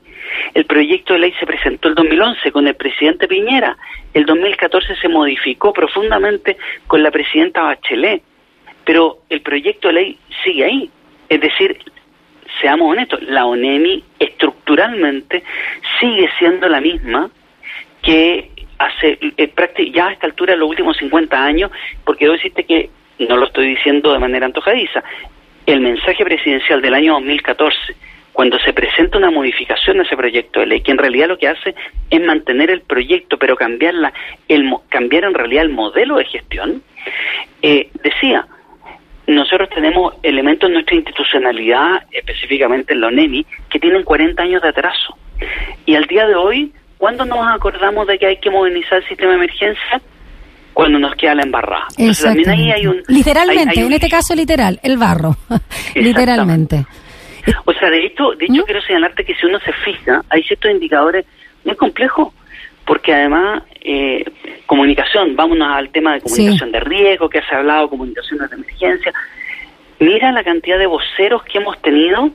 El 0.55 0.67
proyecto 0.67 1.15
de 1.15 1.19
ley 1.19 1.35
se 1.41 1.47
presentó 1.47 1.89
el 1.89 1.97
2011 1.97 2.53
con 2.53 2.69
el 2.69 2.77
presidente 2.77 3.27
Piñera. 3.27 3.77
El 4.15 4.25
2014 4.25 4.95
se 5.03 5.09
modificó 5.09 5.73
profundamente 5.73 6.57
con 6.87 7.03
la 7.03 7.11
presidenta 7.11 7.63
Bachelet 7.63 8.23
pero 8.85 9.19
el 9.29 9.41
proyecto 9.41 9.89
de 9.89 9.95
ley 9.95 10.19
sigue 10.43 10.65
ahí. 10.65 10.91
Es 11.29 11.41
decir, 11.41 11.79
seamos 12.61 12.91
honestos, 12.91 13.23
la 13.23 13.47
ONEMI 13.47 14.05
estructuralmente 14.19 15.43
sigue 16.01 16.29
siendo 16.39 16.69
la 16.69 16.81
misma 16.81 17.31
que 18.03 18.51
hace 18.79 19.19
eh, 19.21 19.93
ya 19.93 20.09
a 20.09 20.13
esta 20.13 20.27
altura 20.27 20.53
de 20.53 20.59
los 20.59 20.69
últimos 20.69 20.97
50 20.97 21.45
años, 21.45 21.71
porque 22.05 22.27
debo 22.27 22.35
decirte 22.35 22.65
que, 22.65 22.91
no 23.19 23.37
lo 23.37 23.47
estoy 23.47 23.69
diciendo 23.69 24.13
de 24.13 24.19
manera 24.19 24.47
antojadiza, 24.47 25.03
el 25.67 25.81
mensaje 25.81 26.25
presidencial 26.25 26.83
del 26.83 26.95
año 26.95 27.15
2014, 27.15 27.95
cuando 28.33 28.59
se 28.59 28.73
presenta 28.73 29.17
una 29.17 29.31
modificación 29.31 30.01
a 30.01 30.03
ese 30.03 30.17
proyecto 30.17 30.61
de 30.61 30.67
ley, 30.67 30.81
que 30.81 30.91
en 30.91 30.99
realidad 30.99 31.29
lo 31.29 31.39
que 31.39 31.49
hace 31.49 31.75
es 32.11 32.21
mantener 32.21 32.71
el 32.71 32.81
proyecto, 32.81 33.39
pero 33.39 33.57
cambiarla, 33.57 34.13
el, 34.49 34.69
cambiar 34.89 35.25
en 35.25 35.35
realidad 35.35 35.63
el 35.63 35.71
modelo 35.71 36.17
de 36.17 36.25
gestión, 36.25 36.83
eh, 37.63 37.89
decía, 38.03 38.47
nosotros 39.27 39.69
tenemos 39.71 40.15
elementos 40.23 40.69
en 40.69 40.75
nuestra 40.75 40.97
institucionalidad, 40.97 42.03
específicamente 42.11 42.93
en 42.93 43.01
la 43.01 43.09
ONEMI, 43.09 43.47
que 43.71 43.79
tienen 43.79 44.03
40 44.03 44.43
años 44.43 44.63
de 44.63 44.69
atraso. 44.69 45.17
Y 45.87 45.95
al 45.95 46.05
día 46.05 46.27
de 46.27 46.35
hoy, 46.35 46.73
¿cuándo 46.99 47.25
nos 47.25 47.47
acordamos 47.47 48.07
de 48.07 48.19
que 48.19 48.27
hay 48.27 48.37
que 48.37 48.51
modernizar 48.51 48.99
el 48.99 49.09
sistema 49.09 49.31
de 49.33 49.37
emergencia? 49.39 50.01
Cuando 50.73 50.99
nos 50.99 51.15
queda 51.15 51.37
la 51.37 51.43
embarrada. 51.43 51.87
también 52.21 52.51
ahí 52.51 52.71
hay 52.73 52.87
un... 52.87 53.01
Literalmente, 53.07 53.81
en 53.81 53.93
este 53.93 54.09
caso 54.09 54.35
literal, 54.35 54.81
el 54.83 54.99
barro. 54.99 55.37
Literalmente. 55.95 56.85
O 57.65 57.73
sea, 57.75 57.91
de 57.91 58.07
hecho, 58.07 58.31
de 58.39 58.47
hecho 58.47 58.63
¿Mm? 58.63 58.65
quiero 58.65 58.83
señalarte 58.83 59.25
que 59.25 59.35
si 59.35 59.47
uno 59.47 59.61
se 59.61 59.73
fija, 59.73 60.23
hay 60.29 60.43
ciertos 60.43 60.71
indicadores 60.71 61.27
muy 61.65 61.77
complejos 61.77 62.35
porque 62.87 63.13
además 63.15 63.63
eh, 63.81 64.25
comunicación, 64.67 65.37
vámonos 65.37 65.69
al 65.69 65.91
tema 65.91 66.15
de 66.15 66.21
comunicación 66.21 66.73
de 66.73 66.81
riesgo 66.81 67.29
que 67.29 67.43
se 67.43 67.55
ha 67.55 67.59
hablado, 67.59 67.89
comunicación 67.89 68.39
de 68.39 68.55
emergencia. 68.55 69.13
Mira 70.01 70.33
la 70.33 70.45
cantidad 70.45 70.79
de 70.79 70.87
voceros 70.87 71.43
que 71.45 71.59
hemos 71.59 71.81
tenido 71.81 72.31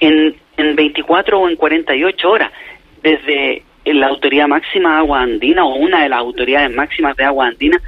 en, 0.00 0.36
en 0.56 0.76
24 0.76 1.40
o 1.40 1.48
en 1.48 1.56
48 1.56 2.30
horas, 2.30 2.52
desde 3.02 3.62
la 3.84 4.08
autoridad 4.08 4.48
máxima 4.48 4.92
de 4.92 4.98
agua 4.98 5.22
andina 5.22 5.64
o 5.64 5.74
una 5.76 6.02
de 6.02 6.08
las 6.08 6.18
autoridades 6.18 6.74
máximas 6.74 7.16
de 7.16 7.24
agua 7.24 7.46
andina, 7.46 7.80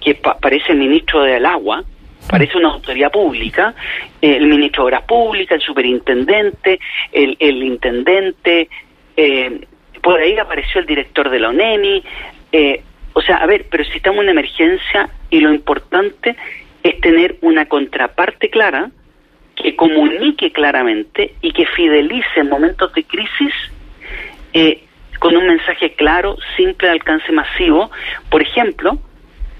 que 0.00 0.14
parece 0.14 0.72
el 0.72 0.78
ministro 0.78 1.22
del 1.22 1.46
agua, 1.46 1.84
parece 2.28 2.58
una 2.58 2.70
autoridad 2.70 3.10
pública, 3.10 3.74
el 4.20 4.46
ministro 4.46 4.82
de 4.82 4.86
Obras 4.86 5.04
Públicas, 5.04 5.56
el 5.56 5.62
superintendente, 5.62 6.78
el, 7.12 7.36
el 7.38 7.62
intendente, 7.62 8.68
eh, 9.16 9.60
por 10.04 10.20
ahí 10.20 10.38
apareció 10.38 10.82
el 10.82 10.86
director 10.86 11.30
de 11.30 11.40
la 11.40 11.48
ONEMI. 11.48 12.04
Eh, 12.52 12.82
o 13.14 13.22
sea, 13.22 13.38
a 13.38 13.46
ver, 13.46 13.66
pero 13.70 13.84
si 13.84 13.96
estamos 13.96 14.22
en 14.22 14.30
emergencia 14.30 15.08
y 15.30 15.40
lo 15.40 15.52
importante 15.52 16.36
es 16.82 17.00
tener 17.00 17.36
una 17.40 17.64
contraparte 17.66 18.50
clara 18.50 18.90
que 19.56 19.74
comunique 19.74 20.52
claramente 20.52 21.34
y 21.40 21.52
que 21.52 21.64
fidelice 21.64 22.40
en 22.40 22.50
momentos 22.50 22.92
de 22.92 23.04
crisis 23.04 23.54
eh, 24.52 24.82
con 25.18 25.36
un 25.36 25.46
mensaje 25.46 25.94
claro, 25.94 26.36
simple, 26.56 26.88
de 26.88 26.92
alcance 26.92 27.32
masivo, 27.32 27.90
por 28.28 28.42
ejemplo, 28.42 28.98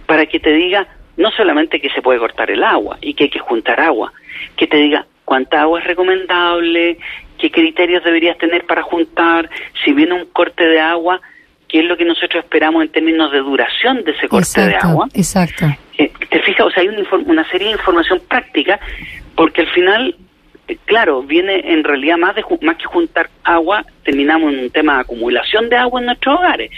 para 0.04 0.26
que 0.26 0.40
te 0.40 0.52
diga 0.52 0.86
no 1.16 1.30
solamente 1.30 1.80
que 1.80 1.88
se 1.90 2.02
puede 2.02 2.18
cortar 2.18 2.50
el 2.50 2.62
agua 2.62 2.98
y 3.00 3.14
que 3.14 3.24
hay 3.24 3.30
que 3.30 3.38
juntar 3.38 3.80
agua, 3.80 4.12
que 4.56 4.66
te 4.66 4.76
diga 4.76 5.06
cuánta 5.24 5.62
agua 5.62 5.80
es 5.80 5.86
recomendable, 5.86 6.98
qué 7.38 7.50
criterios 7.50 8.04
deberías 8.04 8.38
tener 8.38 8.64
para 8.64 8.82
juntar, 8.82 9.50
si 9.84 9.92
viene 9.92 10.14
un 10.14 10.26
corte 10.26 10.64
de 10.64 10.80
agua, 10.80 11.20
qué 11.68 11.80
es 11.80 11.84
lo 11.86 11.96
que 11.96 12.04
nosotros 12.04 12.44
esperamos 12.44 12.82
en 12.82 12.90
términos 12.90 13.32
de 13.32 13.38
duración 13.38 14.04
de 14.04 14.12
ese 14.12 14.28
corte 14.28 14.60
de 14.60 14.76
agua. 14.76 15.08
Exacto. 15.14 15.66
Eh, 15.98 16.10
¿Te 16.30 16.40
fijas? 16.40 16.66
O 16.66 16.70
sea, 16.70 16.82
hay 16.82 16.88
una, 16.88 17.48
serie 17.48 17.68
de 17.68 17.72
información 17.72 18.20
práctica, 18.28 18.78
porque 19.34 19.62
al 19.62 19.68
final, 19.68 20.16
eh, 20.68 20.76
claro, 20.84 21.22
viene 21.22 21.72
en 21.72 21.84
realidad 21.84 22.16
más, 22.16 22.34
de, 22.34 22.44
más 22.62 22.76
que 22.76 22.84
juntar 22.84 23.28
agua, 23.42 23.84
terminamos 24.04 24.52
en 24.52 24.60
un 24.60 24.70
tema 24.70 24.94
de 24.94 25.00
acumulación 25.00 25.68
de 25.68 25.76
agua 25.76 26.00
en 26.00 26.06
nuestros 26.06 26.38
hogares, 26.38 26.70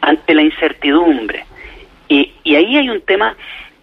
ante 0.00 0.34
la 0.34 0.42
incertidumbre. 0.42 1.44
Y, 2.08 2.32
y 2.44 2.56
ahí 2.56 2.76
hay 2.76 2.88
un 2.88 3.00
tema 3.00 3.36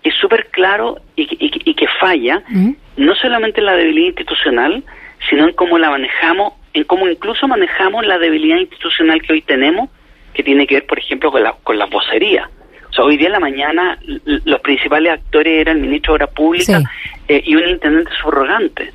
que 0.04 0.10
es 0.10 0.16
súper 0.16 0.48
claro 0.52 1.00
y, 1.16 1.28
y, 1.40 1.74
que 1.74 1.88
falla, 2.00 2.44
¿Mm? 2.50 2.72
no 2.98 3.16
solamente 3.16 3.60
en 3.60 3.66
la 3.66 3.76
debilidad 3.76 4.08
institucional, 4.08 4.84
sino 5.30 5.48
en 5.48 5.54
cómo 5.54 5.78
la 5.78 5.90
manejamos, 5.90 6.54
en 6.74 6.84
cómo 6.86 7.08
incluso 7.08 7.48
manejamos 7.48 8.06
la 8.06 8.18
debilidad 8.18 8.58
institucional 8.58 9.22
que 9.22 9.34
hoy 9.34 9.42
tenemos, 9.42 9.90
que 10.34 10.44
tiene 10.44 10.66
que 10.66 10.76
ver, 10.76 10.86
por 10.86 11.00
ejemplo, 11.00 11.32
con 11.32 11.44
la, 11.44 11.54
con 11.64 11.78
la 11.78 11.86
vocería. 11.86 12.50
O 12.90 12.94
sea, 12.94 13.06
hoy 13.06 13.18
día 13.18 13.28
en 13.28 13.34
la 13.34 13.40
mañana 13.40 13.98
los 14.26 14.60
principales 14.60 15.14
actores 15.14 15.62
eran 15.62 15.78
el 15.78 15.84
ministro 15.84 16.14
de 16.14 16.16
Obras 16.16 16.36
Públicas 16.36 16.84
eh, 17.28 17.42
y 17.46 17.56
un 17.56 17.70
intendente 17.70 18.12
subrogante. 18.22 18.92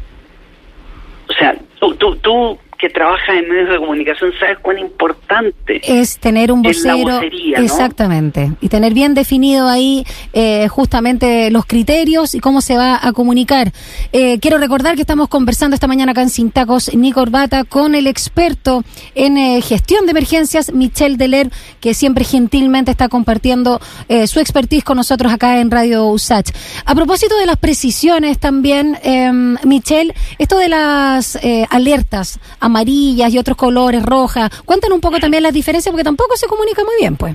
O 1.28 1.32
sea, 1.32 1.56
tú, 1.80 1.94
tú, 1.94 2.16
tú 2.16 2.58
que 2.78 2.88
trabaja 2.88 3.34
en 3.34 3.48
medios 3.48 3.70
de 3.70 3.78
comunicación 3.78 4.32
sabes 4.38 4.58
cuán 4.58 4.78
importante 4.78 5.80
es 5.82 6.18
tener 6.18 6.52
un 6.52 6.62
vocero 6.62 7.20
exactamente. 7.56 8.52
Y 8.60 8.68
tener 8.68 8.94
bien 8.94 9.14
definido 9.14 9.68
ahí 9.68 10.04
eh, 10.32 10.68
justamente 10.68 11.50
los 11.50 11.66
criterios 11.66 12.34
y 12.34 12.40
cómo 12.40 12.60
se 12.60 12.76
va 12.76 12.98
a 13.00 13.12
comunicar. 13.12 13.72
Eh, 14.12 14.38
quiero 14.40 14.58
recordar 14.58 14.94
que 14.94 15.02
estamos 15.02 15.28
conversando 15.28 15.74
esta 15.74 15.86
mañana 15.86 16.12
acá 16.12 16.22
en 16.22 16.30
Sin 16.30 16.50
Tacos 16.50 16.94
ni 16.94 17.12
Corbata 17.12 17.64
con 17.64 17.94
el 17.94 18.06
experto 18.06 18.84
en 19.14 19.38
eh, 19.38 19.60
gestión 19.62 20.06
de 20.06 20.12
emergencias 20.12 20.72
Michel 20.72 21.16
Deler 21.16 21.50
que 21.80 21.94
siempre 21.94 22.24
gentilmente 22.24 22.90
está 22.90 23.08
compartiendo 23.08 23.80
su 24.26 24.40
expertise 24.40 24.84
con 24.84 24.96
nosotros 24.96 25.32
acá 25.32 25.60
en 25.60 25.70
Radio 25.70 26.06
USACH. 26.06 26.50
A 26.84 26.94
propósito 26.94 27.36
de 27.36 27.46
las 27.46 27.56
precisiones 27.56 28.38
también 28.38 28.98
em, 29.02 29.56
Michel 29.64 30.14
esto 30.38 30.58
de 30.58 30.68
las 30.68 31.38
alertas 31.70 32.38
amarillas 32.66 33.32
y 33.32 33.38
otros 33.38 33.56
colores, 33.56 34.02
rojas. 34.02 34.50
Cuéntanos 34.62 34.96
un 34.96 35.00
poco 35.00 35.18
también 35.18 35.42
las 35.42 35.54
diferencias 35.54 35.90
porque 35.90 36.04
tampoco 36.04 36.36
se 36.36 36.46
comunica 36.46 36.84
muy 36.84 36.94
bien, 36.98 37.16
pues. 37.16 37.34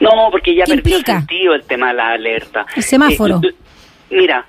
No, 0.00 0.10
porque 0.30 0.54
ya 0.54 0.64
perdió 0.64 0.98
sentido 1.00 1.54
el 1.54 1.64
tema 1.64 1.88
de 1.88 1.94
la 1.94 2.10
alerta. 2.12 2.66
El 2.74 2.82
semáforo. 2.82 3.40
Eh, 3.42 3.54
mira, 4.10 4.46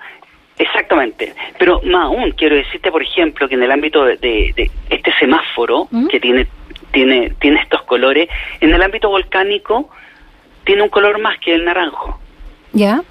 exactamente. 0.58 1.34
Pero 1.58 1.81
más 1.86 2.05
aún, 2.05 2.31
quiero 2.31 2.55
decirte, 2.55 2.91
por 2.91 3.01
ejemplo, 3.01 3.48
que 3.48 3.55
en 3.55 3.63
el 3.63 3.72
ámbito 3.72 4.05
de, 4.05 4.72
este 4.89 5.13
semáforo, 5.19 5.88
¿Mm? 5.91 6.08
que 6.08 6.19
tiene, 6.19 6.48
tiene, 6.91 7.31
tiene 7.39 7.62
estos 7.62 7.81
colores, 7.84 8.29
en 8.62 8.74
el 8.74 8.81
ámbito 8.81 9.10
volcánico 9.10 9.89
tiene 10.65 10.84
un 10.84 10.89
color 10.89 11.19
más 11.19 11.39
que 11.39 11.53
el 11.53 11.65
naranjo. 11.65 12.19
¿Ya? 12.74 13.01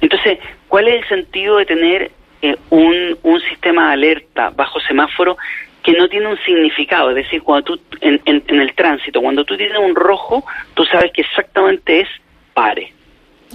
Entonces, 0.00 0.38
¿cuál 0.66 0.88
es 0.88 1.02
el 1.02 1.08
sentido 1.08 1.58
de 1.58 1.66
tener 1.66 2.10
eh, 2.42 2.56
un, 2.70 3.18
un 3.22 3.40
sistema 3.42 3.88
de 3.88 3.92
alerta 3.94 4.50
bajo 4.50 4.80
semáforo 4.80 5.36
que 5.82 5.92
no 5.92 6.08
tiene 6.08 6.28
un 6.28 6.38
significado, 6.44 7.10
es 7.10 7.16
decir, 7.16 7.42
cuando 7.42 7.76
tú 7.76 7.80
en, 8.00 8.20
en, 8.24 8.60
el 8.60 8.74
tránsito, 8.74 9.20
cuando 9.20 9.44
tú 9.44 9.56
tienes 9.56 9.78
un 9.78 9.94
rojo, 9.94 10.44
tú 10.74 10.84
sabes 10.84 11.12
que 11.12 11.22
exactamente 11.22 12.00
es 12.00 12.08
pare. 12.52 12.92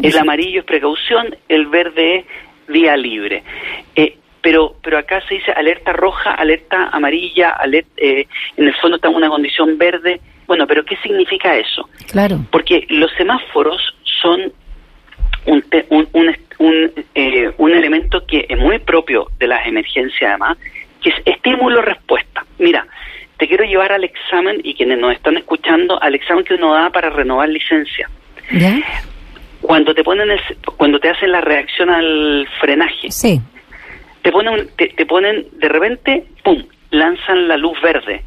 El 0.02 0.18
amarillo 0.18 0.62
es 0.62 0.66
precaución, 0.66 1.36
el 1.48 1.68
verde 1.68 2.18
es 2.18 2.26
vía 2.68 2.98
libre. 2.98 3.44
Eh, 3.96 4.18
pero 4.42 4.76
pero 4.82 4.98
acá 4.98 5.22
se 5.28 5.36
dice 5.36 5.52
alerta 5.52 5.94
roja, 5.94 6.32
alerta 6.32 6.90
amarilla, 6.92 7.52
alerta, 7.52 7.92
eh, 7.98 8.28
en 8.58 8.68
el 8.68 8.74
fondo 8.76 8.96
está 8.96 9.10
en 9.10 9.16
una 9.16 9.30
condición 9.30 9.78
verde. 9.78 10.20
Bueno, 10.48 10.68
pero 10.68 10.84
¿qué 10.84 10.98
significa 10.98 11.56
eso? 11.56 11.88
Claro. 12.12 12.40
Porque 12.52 12.86
los 12.90 13.12
semáforos 13.14 13.96
son 14.22 14.52
un, 15.46 15.64
un, 15.90 16.08
un, 16.14 16.36
un, 16.60 16.92
eh, 17.16 17.52
un 17.58 17.72
elemento 17.74 18.26
que 18.26 18.46
es 18.50 18.58
muy 18.58 18.80
propio 18.80 19.28
de 19.40 19.48
las 19.48 19.66
emergencias 19.68 20.30
además, 20.30 20.58
que 21.04 21.10
es 21.10 21.16
estímulo-respuesta. 21.26 22.46
Mira, 22.58 22.88
te 23.38 23.48
quiero 23.48 23.66
llevar 23.66 23.92
al 23.92 24.04
examen, 24.04 24.62
y 24.64 24.74
quienes 24.74 24.98
nos 24.98 25.14
están 25.14 25.38
escuchando, 25.38 26.02
al 26.02 26.16
examen 26.16 26.46
que 26.46 26.54
uno 26.54 26.74
da 26.74 26.90
para 26.90 27.10
renovar 27.10 27.50
licencia. 27.50 28.10
¿Ya? 28.52 28.80
Cuando 29.62 29.94
te 29.94 30.04
ponen 30.04 30.30
cuando 30.78 31.00
te 31.00 31.10
hacen 31.10 31.32
la 31.32 31.42
reacción 31.42 31.90
al 31.90 32.48
frenaje, 32.60 33.12
sí. 33.12 33.42
te 34.22 34.32
ponen, 34.32 34.70
te, 34.76 35.06
ponen 35.06 35.46
de 35.54 35.70
repente, 35.70 36.26
pum, 36.44 36.64
lanzan 36.92 37.48
la 37.48 37.58
luz 37.58 37.80
verde, 37.82 38.24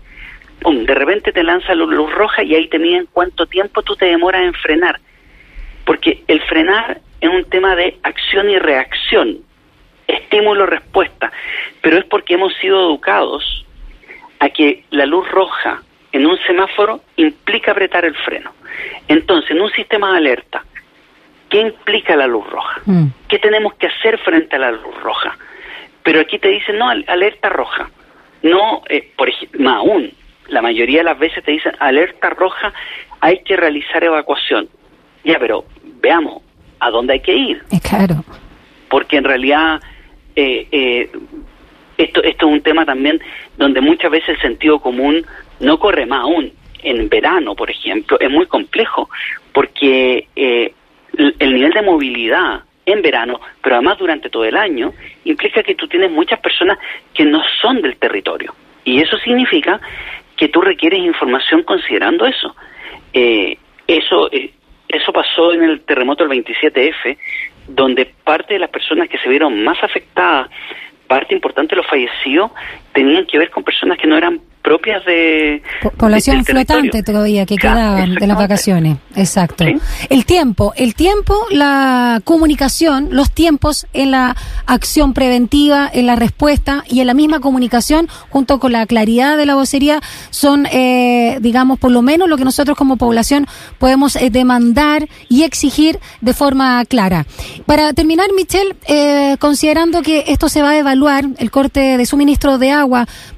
pum, 0.61 0.85
de 0.85 0.95
repente 0.95 1.33
te 1.33 1.43
lanzan 1.43 1.79
la 1.79 1.85
luz 1.85 2.13
roja 2.13 2.43
y 2.43 2.55
ahí 2.55 2.69
te 2.69 2.79
miden 2.79 3.07
cuánto 3.13 3.47
tiempo 3.47 3.83
tú 3.83 3.97
te 3.97 4.07
demoras 4.07 4.43
en 4.43 4.55
frenar. 4.55 5.01
Porque 5.85 6.25
el 6.27 6.41
frenar 6.43 7.01
es 7.21 7.29
un 7.29 7.45
tema 7.45 7.77
de 7.77 7.97
acción 8.03 8.51
y 8.51 8.59
reacción 8.59 9.46
estímulo-respuesta, 10.07 11.33
pero 11.81 11.99
es 11.99 12.05
porque 12.05 12.35
hemos 12.35 12.55
sido 12.57 12.81
educados 12.81 13.65
a 14.39 14.49
que 14.49 14.85
la 14.91 15.07
luz 15.07 15.29
roja 15.31 15.83
en 16.13 16.27
un 16.27 16.39
semáforo 16.47 17.01
implica 17.17 17.73
apretar 17.73 18.05
el 18.05 18.15
freno. 18.15 18.53
Entonces, 19.09 19.51
en 19.51 19.61
un 19.61 19.71
sistema 19.71 20.13
de 20.13 20.19
alerta, 20.19 20.65
¿qué 21.49 21.61
implica 21.61 22.17
la 22.17 22.27
luz 22.27 22.49
roja? 22.49 22.81
Mm. 22.87 23.07
¿Qué 23.29 23.39
tenemos 23.39 23.75
que 23.75 23.87
hacer 23.87 24.19
frente 24.19 24.57
a 24.57 24.59
la 24.59 24.73
luz 24.73 24.95
roja? 25.03 25.37
Pero 26.03 26.21
aquí 26.21 26.39
te 26.39 26.49
dicen, 26.49 26.79
no, 26.79 26.89
alerta 26.89 27.49
roja. 27.49 27.91
No, 28.43 28.83
eh, 28.89 29.11
por 29.17 29.29
ejemplo, 29.29 29.61
más 29.61 29.77
aún, 29.77 30.13
la 30.49 30.63
mayoría 30.63 30.99
de 30.99 31.05
las 31.05 31.19
veces 31.19 31.43
te 31.43 31.51
dicen, 31.51 31.73
alerta 31.81 32.31
roja, 32.31 32.73
hay 33.21 33.43
que 33.43 33.57
realizar 33.57 34.05
evacuación. 34.05 34.69
Ya, 35.25 35.39
pero 35.39 35.65
veamos, 36.01 36.43
¿a 36.79 36.91
dónde 36.91 37.15
hay 37.15 37.21
que 37.21 37.35
ir? 37.35 37.65
Claro. 37.83 38.25
Porque 38.89 39.17
en 39.17 39.25
realidad 39.25 39.81
eh, 40.37 40.69
eh, 40.71 41.11
esto, 41.99 42.23
esto 42.23 42.47
es 42.47 42.53
un 42.53 42.61
tema 42.61 42.85
también 42.85 43.21
donde 43.57 43.81
muchas 43.81 44.11
veces 44.11 44.31
el 44.31 44.41
sentido 44.41 44.79
común 44.79 45.25
no 45.61 45.79
corre 45.79 46.07
más 46.07 46.21
aún. 46.21 46.53
En 46.83 47.09
verano, 47.09 47.57
por 47.57 47.71
ejemplo, 47.71 48.21
es 48.21 48.31
muy 48.31 48.47
complejo 48.47 49.09
porque 49.53 50.29
eh, 50.37 50.73
el 51.17 51.55
nivel 51.55 51.73
de 51.73 51.83
movilidad 51.83 52.63
en 52.85 53.03
verano, 53.03 53.41
pero 53.63 53.77
además 53.77 53.99
durante 53.99 54.31
todo 54.31 54.45
el 54.45 54.57
año, 54.57 54.93
implica 55.25 55.63
que 55.63 55.75
tú 55.75 55.89
tienes 55.89 56.11
muchas 56.11 56.39
personas 56.39 56.79
que 57.13 57.25
no 57.25 57.43
son 57.61 57.83
del 57.83 57.97
territorio. 57.97 58.55
Y 58.85 59.01
eso 59.01 59.19
significa 59.19 59.81
que 60.37 60.49
tú 60.49 60.61
requieres 60.61 61.01
información 61.01 61.65
considerando 61.65 62.27
eso. 62.27 62.55
Eh, 63.13 63.59
eso, 63.89 64.31
eh, 64.31 64.53
eso 64.89 65.13
pasó 65.13 65.53
en 65.53 65.65
el 65.65 65.81
terremoto 65.81 66.27
del 66.27 66.45
27F, 66.45 67.19
donde 67.69 68.07
parte 68.25 68.55
de 68.55 68.61
las 68.61 68.71
personas 68.71 69.09
que 69.09 69.19
se 69.19 69.29
vieron 69.29 69.65
más 69.65 69.83
afectadas, 69.83 70.49
parte 71.07 71.35
importante 71.35 71.75
de 71.75 71.83
los 71.83 71.87
fallecidos, 71.87 72.51
tenían 72.97 73.27
que 73.27 73.39
ver 73.39 73.51
con 73.51 73.63
personas 73.63 73.99
que 73.99 74.07
no 74.09 74.17
eran 74.17 74.41
propias 74.67 75.05
de... 75.05 75.63
Población 75.97 76.45
flotante 76.45 77.05
todavía 77.05 77.47
que 77.47 77.55
quedaban 77.55 78.17
de 78.17 78.27
las 78.27 78.37
vacaciones. 78.37 78.97
Exacto. 79.15 79.65
El 80.11 80.27
tiempo, 80.27 80.73
el 80.77 80.97
tiempo, 80.97 81.37
la 81.51 82.21
comunicación, 82.25 83.11
los 83.13 83.31
tiempos 83.31 83.87
en 83.93 84.11
la 84.11 84.35
acción 84.67 85.15
preventiva, 85.15 85.89
en 85.93 86.07
la 86.07 86.17
respuesta 86.17 86.83
y 86.89 86.99
en 86.99 87.07
la 87.07 87.15
misma 87.15 87.39
comunicación, 87.39 88.09
junto 88.29 88.59
con 88.59 88.73
la 88.73 88.87
claridad 88.87 89.37
de 89.37 89.47
la 89.47 89.55
vocería, 89.55 90.01
son, 90.31 90.67
eh, 90.73 91.39
digamos, 91.41 91.79
por 91.79 91.93
lo 91.93 92.03
menos 92.03 92.29
lo 92.29 92.37
que 92.37 92.45
nosotros 92.45 92.77
como 92.77 92.97
población 92.97 93.47
podemos 93.79 94.17
eh, 94.17 94.31
demandar 94.31 95.07
y 95.29 95.45
exigir 95.45 96.01
de 96.21 96.35
forma 96.35 96.85
clara. 96.87 97.25
Para 97.67 97.93
terminar, 97.93 98.27
Michelle, 98.35 98.75
eh, 98.89 99.37
considerando 99.39 100.03
que 100.03 100.25
esto 100.27 100.49
se 100.49 100.61
va 100.61 100.71
a 100.71 100.79
evaluar, 100.79 101.25
el 101.39 101.53
corte 101.53 101.97
de 101.97 102.05
suministro 102.05 102.59
de 102.59 102.73
agua 102.73 102.86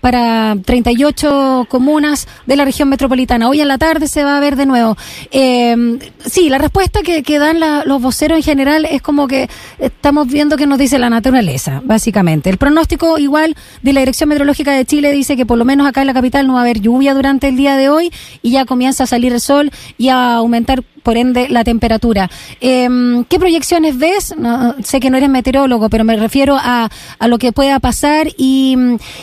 para 0.01 0.57
38 0.65 1.67
comunas 1.69 2.29
de 2.47 2.57
la 2.57 2.65
región 2.65 2.89
metropolitana. 2.89 3.49
Hoy 3.49 3.61
en 3.61 3.69
la 3.69 3.79
tarde 3.79 4.09
se 4.09 4.25
va 4.25 4.37
a 4.37 4.41
ver 4.41 4.57
de 4.57 4.67
nuevo. 4.67 4.97
Eh, 5.31 5.99
sí, 6.25 6.49
la 6.49 6.59
respuesta 6.59 7.01
que, 7.03 7.39
dan 7.39 7.61
los 7.87 8.03
voceros 8.03 8.37
en 8.37 8.43
general 8.43 8.85
es 8.85 9.01
como 9.01 9.29
que 9.29 9.49
estamos 9.79 10.27
viendo 10.27 10.57
que 10.57 10.67
nos 10.67 10.79
dice 10.79 10.99
la 10.99 11.11
naturaleza, 11.11 11.81
básicamente. 11.85 12.51
El 12.51 12.59
pronóstico 12.59 13.19
igual 13.19 13.57
de 13.83 13.93
la 13.93 14.01
Dirección 14.01 14.29
Meteorológica 14.29 14.73
de 14.73 14.85
Chile 14.85 15.13
dice 15.13 15.37
que 15.37 15.47
por 15.47 15.59
lo 15.59 15.65
menos 15.65 15.87
acá 15.87 16.01
en 16.01 16.09
la 16.09 16.15
capital 16.15 16.47
no 16.47 16.55
va 16.55 16.61
a 16.61 16.63
haber 16.63 16.81
lluvia 16.81 17.15
durante 17.15 17.49
el 17.49 17.57
día 17.57 17.77
de 17.77 17.89
hoy 17.89 18.13
y 18.43 18.51
ya 18.51 18.65
comienza 18.65 19.05
a 19.05 19.07
salir 19.07 19.33
el 19.33 19.41
sol 19.41 19.71
y 19.97 20.09
a 20.09 20.35
aumentar 20.35 20.83
por 21.03 21.17
ende 21.17 21.49
la 21.49 21.65
temperatura. 21.65 22.31
Em, 22.61 23.25
¿Qué 23.25 23.39
proyecciones 23.39 23.99
ves? 23.99 24.35
sé 24.83 25.01
que 25.01 25.11
no 25.11 25.17
eres 25.17 25.29
meteorólogo, 25.29 25.89
pero 25.89 26.05
me 26.05 26.17
refiero 26.17 26.57
a, 26.59 26.89
a 27.19 27.29
lo 27.29 27.39
que 27.39 27.53
pueda 27.53 27.81
pasar 27.81 28.29
y, 28.37 28.77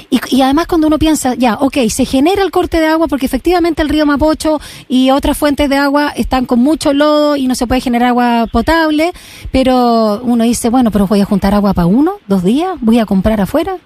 y, 0.10 0.41
además 0.41 0.67
cuando 0.67 0.88
uno 0.88 1.00
piensa, 1.00 1.36
ya, 1.36 1.55
ok, 1.55 1.77
se 1.89 2.05
genera 2.05 2.44
el 2.44 2.51
corte 2.51 2.79
de 2.79 2.88
agua 2.88 3.08
porque 3.08 3.25
efectivamente 3.25 3.82
el 3.82 3.89
río 3.89 4.05
Mapocho 4.05 4.60
y 4.88 5.12
otras 5.12 5.38
fuentes 5.38 5.70
de 5.70 5.77
agua 5.77 6.12
están 6.15 6.46
con 6.46 6.60
mucho 6.60 6.94
lodo 6.94 7.36
y 7.36 7.48
no 7.48 7.55
se 7.55 7.67
puede 7.67 7.82
generar 7.82 8.10
agua 8.10 8.48
potable, 8.51 9.12
pero 9.51 10.22
uno 10.24 10.44
dice, 10.44 10.70
bueno, 10.70 10.91
pero 10.91 11.08
voy 11.08 11.22
a 11.22 11.25
juntar 11.25 11.53
agua 11.53 11.74
para 11.74 11.88
uno, 11.88 12.20
dos 12.27 12.44
días, 12.44 12.74
voy 12.82 13.00
a 13.00 13.05
comprar 13.05 13.41
afuera. 13.41 13.77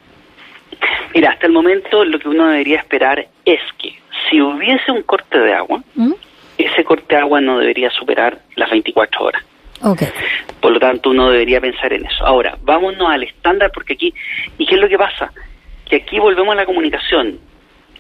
Mira, 1.13 1.31
hasta 1.31 1.48
el 1.48 1.53
momento 1.53 2.05
lo 2.05 2.19
que 2.19 2.29
uno 2.29 2.48
debería 2.48 2.77
esperar 2.77 3.27
es 3.46 3.60
que 3.77 3.96
si 4.29 4.41
hubiese 4.41 4.91
un 4.91 5.01
corte 5.03 5.39
de 5.39 5.53
agua, 5.53 5.84
¿Mm? 5.96 6.13
Ese 6.66 6.84
corte 6.84 7.16
de 7.16 7.22
agua 7.22 7.42
no 7.42 7.60
debería 7.60 7.89
superar 7.89 8.39
las 8.56 8.70
24 8.70 9.24
horas. 9.24 9.44
Okay. 9.82 10.10
Por 10.60 10.74
lo 10.74 10.80
tanto, 10.80 11.10
uno 11.10 11.32
debería 11.32 11.62
pensar 11.62 11.94
en 11.94 12.06
eso. 12.06 12.25
Ahora, 12.25 12.58
vámonos 12.62 13.10
al 13.10 13.24
estándar, 13.24 13.72
porque 13.74 13.94
aquí, 13.94 14.13
¿y 14.58 14.66
qué 14.66 14.75
es 14.75 14.82
lo 14.82 14.89
que 14.89 14.98
pasa? 14.98 15.32
Que 15.86 15.98
aquí 15.98 16.20
volvemos 16.20 16.51
a 16.54 16.56
la 16.56 16.66
comunicación. 16.66 17.39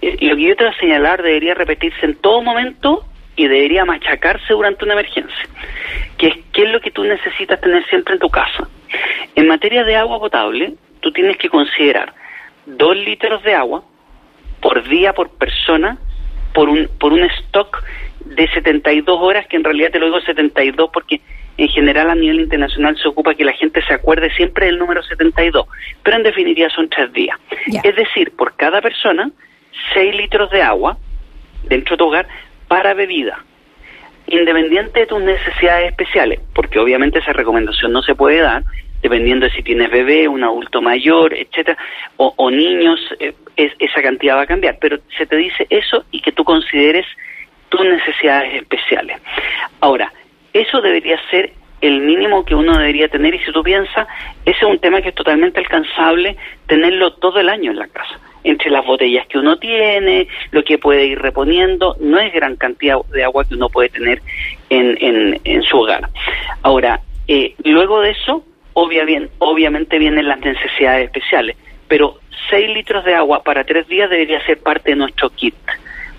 Eh, 0.01 0.17
lo 0.21 0.35
que 0.35 0.43
yo 0.43 0.55
te 0.55 0.65
voy 0.65 0.73
a 0.73 0.79
señalar 0.79 1.23
debería 1.23 1.53
repetirse 1.53 2.05
en 2.05 2.15
todo 2.15 2.41
momento 2.41 3.05
y 3.37 3.47
debería 3.47 3.85
machacarse 3.85 4.53
durante 4.53 4.83
una 4.83 4.93
emergencia. 4.93 5.47
¿Qué 6.17 6.43
es 6.53 6.69
lo 6.69 6.81
que 6.81 6.91
tú 6.91 7.05
necesitas 7.05 7.61
tener 7.61 7.85
siempre 7.87 8.15
en 8.15 8.19
tu 8.19 8.29
casa? 8.29 8.67
En 9.35 9.47
materia 9.47 9.85
de 9.85 9.95
agua 9.95 10.19
potable, 10.19 10.73
tú 10.99 11.13
tienes 11.13 11.37
que 11.37 11.47
considerar 11.47 12.13
dos 12.65 12.97
litros 12.97 13.41
de 13.43 13.55
agua 13.55 13.83
por 14.59 14.83
día 14.87 15.13
por 15.13 15.29
persona 15.29 15.97
por 16.53 16.69
un, 16.69 16.89
por 16.99 17.13
un 17.13 17.23
stock 17.23 17.83
de 18.29 18.47
72 18.47 19.17
horas, 19.19 19.47
que 19.47 19.57
en 19.57 19.63
realidad 19.63 19.91
te 19.91 19.99
lo 19.99 20.05
digo 20.05 20.21
72 20.21 20.89
porque 20.93 21.21
en 21.57 21.67
general 21.67 22.09
a 22.09 22.15
nivel 22.15 22.39
internacional 22.39 22.97
se 22.97 23.07
ocupa 23.07 23.35
que 23.35 23.43
la 23.43 23.53
gente 23.53 23.81
se 23.81 23.93
acuerde 23.93 24.31
siempre 24.31 24.67
del 24.67 24.79
número 24.79 25.03
72, 25.03 25.67
pero 26.01 26.17
en 26.17 26.23
definitiva 26.23 26.69
son 26.69 26.87
tres 26.89 27.11
días. 27.11 27.37
Es 27.83 27.95
decir, 27.95 28.31
por 28.31 28.55
cada 28.55 28.81
persona, 28.81 29.29
6 29.93 30.15
litros 30.15 30.49
de 30.51 30.61
agua 30.61 30.97
dentro 31.63 31.95
de 31.95 31.97
tu 31.97 32.05
hogar 32.05 32.27
para 32.67 32.93
bebida, 32.93 33.43
independiente 34.27 35.01
de 35.01 35.05
tus 35.07 35.21
necesidades 35.21 35.89
especiales, 35.89 36.39
porque 36.53 36.79
obviamente 36.79 37.19
esa 37.19 37.33
recomendación 37.33 37.91
no 37.91 38.01
se 38.03 38.15
puede 38.15 38.39
dar, 38.39 38.63
dependiendo 39.01 39.45
de 39.45 39.51
si 39.51 39.63
tienes 39.63 39.91
bebé, 39.91 40.27
un 40.27 40.43
adulto 40.43 40.81
mayor, 40.81 41.33
etcétera, 41.33 41.77
o, 42.15 42.51
niños, 42.51 42.99
eh, 43.19 43.33
esa 43.57 44.01
cantidad 44.01 44.37
va 44.37 44.43
a 44.43 44.47
cambiar, 44.47 44.77
pero 44.79 44.99
se 45.17 45.25
te 45.25 45.35
dice 45.35 45.67
eso 45.69 46.05
y 46.11 46.21
que 46.21 46.31
tú 46.31 46.43
consideres 46.43 47.05
tus 47.69 47.81
necesidades 47.81 48.55
especiales. 48.55 49.19
Ahora, 49.79 50.11
eso 50.53 50.81
debería 50.81 51.19
ser 51.29 51.53
el 51.81 52.01
mínimo 52.01 52.43
que 52.43 52.55
uno 52.55 52.77
debería 52.77 53.07
tener 53.07 53.35
y 53.35 53.39
si 53.39 53.51
tú 53.51 53.63
piensas, 53.63 54.07
ese 54.45 54.57
es 54.57 54.63
un 54.63 54.79
tema 54.79 55.01
que 55.01 55.09
es 55.09 55.15
totalmente 55.15 55.59
alcanzable 55.59 56.35
tenerlo 56.67 57.13
todo 57.13 57.39
el 57.39 57.49
año 57.49 57.71
en 57.71 57.79
la 57.79 57.87
casa. 57.87 58.19
Entre 58.43 58.69
las 58.69 58.85
botellas 58.85 59.27
que 59.27 59.37
uno 59.37 59.57
tiene, 59.57 60.27
lo 60.51 60.63
que 60.63 60.77
puede 60.77 61.05
ir 61.05 61.19
reponiendo, 61.19 61.95
no 61.99 62.19
es 62.19 62.33
gran 62.33 62.55
cantidad 62.55 62.97
de 63.11 63.23
agua 63.23 63.45
que 63.45 63.55
uno 63.55 63.69
puede 63.69 63.89
tener 63.89 64.21
en, 64.69 65.39
en, 65.43 65.63
su 65.63 65.77
hogar. 65.77 66.09
Ahora, 66.63 67.01
eh, 67.27 67.53
luego 67.63 68.01
de 68.01 68.11
eso, 68.11 68.43
obviamente 68.73 69.99
vienen 69.99 70.27
las 70.27 70.39
necesidades 70.39 71.05
especiales, 71.05 71.57
pero 71.87 72.19
6 72.49 72.69
litros 72.69 73.03
de 73.03 73.15
agua 73.15 73.43
para 73.43 73.63
3 73.63 73.87
días 73.87 74.09
debería 74.09 74.43
ser 74.45 74.59
parte 74.59 74.91
de 74.91 74.95
nuestro 74.95 75.29
kit 75.31 75.55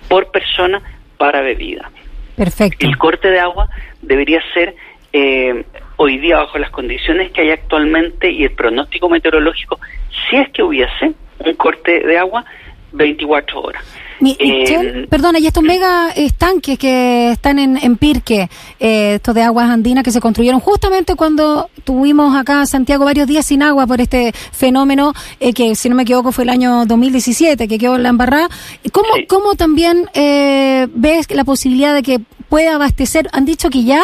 por 0.09 0.31
persona 0.31 0.83
para 1.21 1.43
bebida. 1.43 1.91
Perfecto. 2.35 2.87
El 2.87 2.97
corte 2.97 3.29
de 3.29 3.39
agua 3.39 3.69
debería 4.01 4.41
ser 4.55 4.75
eh, 5.13 5.67
hoy 5.97 6.17
día 6.17 6.39
bajo 6.39 6.57
las 6.59 6.71
condiciones 6.71 7.31
que 7.31 7.43
hay 7.43 7.51
actualmente 7.51 8.31
y 8.31 8.45
el 8.45 8.53
pronóstico 8.53 9.11
meteorológico, 9.11 9.79
si 10.09 10.37
es 10.37 10.49
que 10.49 10.63
hubiese 10.63 11.13
un 11.41 11.55
corte 11.57 12.01
de 12.01 12.17
agua, 12.17 12.47
24 12.93 13.61
horas. 13.61 13.85
Eh, 14.23 15.07
perdona, 15.09 15.39
y 15.39 15.47
estos 15.47 15.63
mega 15.63 16.11
estanques 16.11 16.79
que 16.79 17.31
están 17.33 17.59
en, 17.59 17.79
en 17.79 17.97
Pirque, 17.97 18.51
eh, 18.79 19.15
estos 19.15 19.35
de 19.35 19.43
aguas 19.43 19.71
andinas 19.71 20.05
que 20.05 20.11
se 20.11 20.21
construyeron 20.21 20.61
justamente 20.61 21.15
cuando 21.15 21.71
tuvimos 21.85 22.37
acá 22.37 22.67
Santiago 22.67 23.07
varios 23.07 23.27
días 23.27 23.47
sin 23.47 23.63
agua 23.63 23.87
por 23.87 24.01
este 24.01 24.33
fenómeno, 24.53 25.15
eh, 25.41 25.55
que 25.55 25.75
si 25.75 25.89
no 25.89 25.95
me 25.95 26.03
equivoco 26.03 26.33
fue 26.33 26.45
el 26.45 26.51
año 26.51 26.85
2017, 26.85 27.67
que 27.67 27.79
quedó 27.79 27.97
en 27.97 28.03
la 28.03 28.11
embarrada. 28.11 28.49
¿Cómo, 28.93 29.09
¿Cómo 29.27 29.55
también 29.55 30.07
ves 30.15 31.31
la 31.31 31.45
posibilidad 31.45 31.95
de 31.95 32.03
que 32.03 32.21
pueda 32.51 32.75
abastecer? 32.75 33.29
Han 33.33 33.47
dicho 33.47 33.71
que 33.71 33.85
ya 33.85 34.03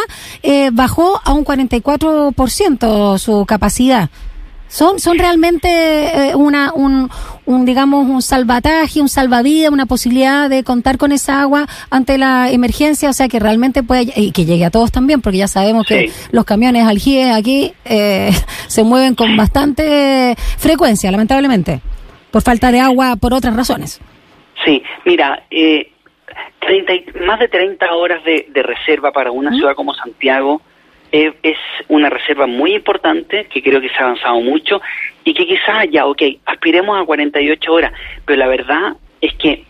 bajó 0.72 1.20
a 1.25 1.33
un 1.33 1.44
44% 1.44 3.18
su 3.18 3.44
capacidad. 3.44 4.09
Son, 4.68 4.99
son 4.99 5.18
realmente 5.18 5.68
eh, 5.68 6.35
una, 6.35 6.72
un, 6.72 7.09
un, 7.46 7.64
digamos, 7.64 8.06
un 8.09 8.22
salvataje, 8.22 9.00
un 9.00 9.09
salvavidas, 9.09 9.72
una 9.72 9.87
posibilidad 9.87 10.50
de 10.50 10.64
contar 10.64 10.98
con 10.98 11.12
esa 11.12 11.40
agua 11.40 11.66
ante 11.90 12.18
la 12.18 12.50
emergencia, 12.50 13.09
o 13.09 13.12
sea, 13.12 13.28
que 13.28 13.38
realmente 13.38 13.82
puede, 13.82 14.12
y 14.16 14.32
que 14.32 14.44
llegue 14.44 14.64
a 14.64 14.70
todos 14.70 14.92
también, 14.92 15.22
porque 15.22 15.38
ya 15.38 15.48
sabemos 15.48 15.87
que 15.87 16.11
los 16.32 16.44
camiones 16.44 16.85
aljíes 16.85 17.35
aquí 17.35 17.72
eh, 17.85 18.30
se 18.66 18.82
mueven 18.85 19.14
con 19.14 19.37
bastante 19.37 20.35
frecuencia, 20.59 21.11
lamentablemente, 21.11 21.80
por 22.30 22.42
falta 22.42 22.70
de 22.70 22.80
agua, 22.80 23.16
por 23.16 23.32
otras 23.32 23.56
razones. 23.56 24.00
Sí, 24.64 24.82
mira, 25.04 25.44
eh, 25.50 25.90
30, 26.61 26.92
más 27.24 27.38
de 27.38 27.48
30 27.48 27.94
horas 27.94 28.24
de, 28.24 28.46
de 28.50 28.62
reserva 28.62 29.12
para 29.12 29.30
una 29.30 29.52
ciudad 29.52 29.74
como 29.74 29.94
Santiago, 29.94 30.61
es 31.12 31.56
una 31.88 32.11
reserva 32.11 32.46
muy 32.46 32.74
importante 32.74 33.46
que 33.46 33.62
creo 33.62 33.80
que 33.80 33.88
se 33.88 33.94
ha 33.94 34.06
avanzado 34.06 34.40
mucho 34.40 34.80
y 35.26 35.34
que 35.34 35.44
quizás 35.44 35.88
ya, 35.90 36.06
ok, 36.06 36.22
aspiremos 36.46 37.02
a 37.02 37.04
48 37.04 37.72
horas, 37.72 37.92
pero 38.24 38.38
la 38.38 38.46
verdad 38.46 38.96
es 39.20 39.34
que 39.34 39.64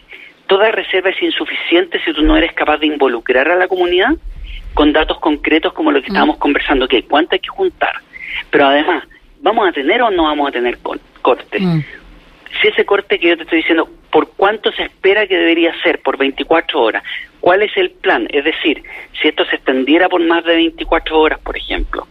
toda 0.47 0.71
reserva 0.71 1.09
es 1.09 1.23
insuficiente 1.23 1.99
si 2.05 2.13
tú 2.13 2.23
no 2.23 2.37
eres 2.37 2.53
capaz 2.53 2.77
de 2.77 2.89
involucrar 2.89 3.49
a 3.51 3.57
la 3.57 3.67
comunidad 3.67 4.11
con 4.75 4.93
datos 4.93 5.19
concretos 5.19 5.73
como 5.73 5.91
lo 5.91 6.03
que 6.03 6.09
mm. 6.09 6.13
estábamos 6.13 6.37
conversando, 6.37 6.87
que 6.87 7.05
cuánto 7.05 7.37
hay 7.37 7.39
que 7.39 7.49
juntar. 7.49 7.95
Pero 8.51 8.67
además, 8.67 9.05
¿vamos 9.41 9.67
a 9.67 9.73
tener 9.73 10.03
o 10.03 10.11
no 10.11 10.25
vamos 10.25 10.47
a 10.47 10.53
tener 10.53 10.79
corte? 11.23 11.59
Mm. 11.59 11.83
Si 12.61 12.69
ese 12.69 12.85
corte 12.85 13.19
que 13.19 13.29
yo 13.29 13.37
te 13.39 13.45
estoy 13.45 13.59
diciendo, 13.61 13.89
¿por 14.11 14.33
cuánto 14.33 14.71
se 14.73 14.83
espera 14.83 15.27
que 15.27 15.39
debería 15.39 15.73
ser? 15.83 16.03
¿Por 16.03 16.19
24 16.19 16.83
horas? 16.83 17.03
¿Cuál 17.41 17.63
es 17.63 17.75
el 17.79 17.93
plan? 17.93 18.29
Es 18.31 18.45
decir, 18.45 18.83
si 19.19 19.29
esto 19.29 19.47
se 19.47 19.57
extendiera 19.57 20.11
por 20.11 20.23
más 20.23 20.45
de 20.45 20.55
24 20.55 21.19
horas, 21.19 21.41
por 21.41 21.57
ejemplo, 21.57 22.07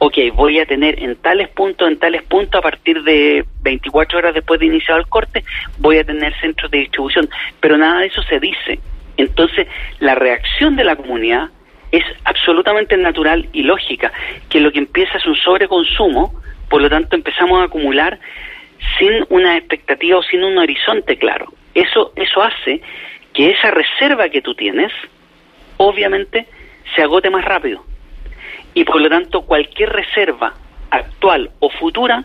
ok, 0.00 0.16
voy 0.32 0.58
a 0.58 0.64
tener 0.64 0.98
en 1.02 1.14
tales 1.16 1.48
puntos, 1.50 1.86
en 1.86 1.98
tales 1.98 2.22
puntos, 2.22 2.58
a 2.58 2.62
partir 2.62 3.02
de 3.02 3.44
24 3.62 4.18
horas 4.18 4.34
después 4.34 4.58
de 4.58 4.66
iniciado 4.66 4.98
el 4.98 5.06
corte, 5.06 5.44
voy 5.78 5.98
a 5.98 6.04
tener 6.04 6.34
centros 6.40 6.70
de 6.70 6.78
distribución, 6.78 7.28
pero 7.60 7.76
nada 7.76 8.00
de 8.00 8.06
eso 8.06 8.22
se 8.22 8.40
dice. 8.40 8.80
Entonces, 9.18 9.66
la 9.98 10.14
reacción 10.14 10.74
de 10.74 10.84
la 10.84 10.96
comunidad 10.96 11.50
es 11.92 12.02
absolutamente 12.24 12.96
natural 12.96 13.46
y 13.52 13.62
lógica, 13.62 14.10
que 14.48 14.60
lo 14.60 14.72
que 14.72 14.78
empieza 14.78 15.18
es 15.18 15.26
un 15.26 15.36
sobreconsumo, 15.36 16.32
por 16.70 16.80
lo 16.80 16.88
tanto 16.88 17.14
empezamos 17.14 17.60
a 17.60 17.64
acumular 17.64 18.18
sin 18.98 19.26
una 19.28 19.58
expectativa 19.58 20.16
o 20.16 20.22
sin 20.22 20.42
un 20.42 20.56
horizonte 20.56 21.18
claro. 21.18 21.52
Eso, 21.74 22.14
eso 22.16 22.42
hace 22.42 22.80
que 23.34 23.50
esa 23.50 23.70
reserva 23.70 24.30
que 24.30 24.40
tú 24.40 24.54
tienes, 24.54 24.92
obviamente, 25.76 26.46
se 26.96 27.02
agote 27.02 27.28
más 27.28 27.44
rápido. 27.44 27.84
Y 28.74 28.84
por 28.84 29.00
lo 29.00 29.08
tanto, 29.08 29.42
cualquier 29.42 29.90
reserva 29.90 30.54
actual 30.90 31.50
o 31.60 31.70
futura 31.70 32.24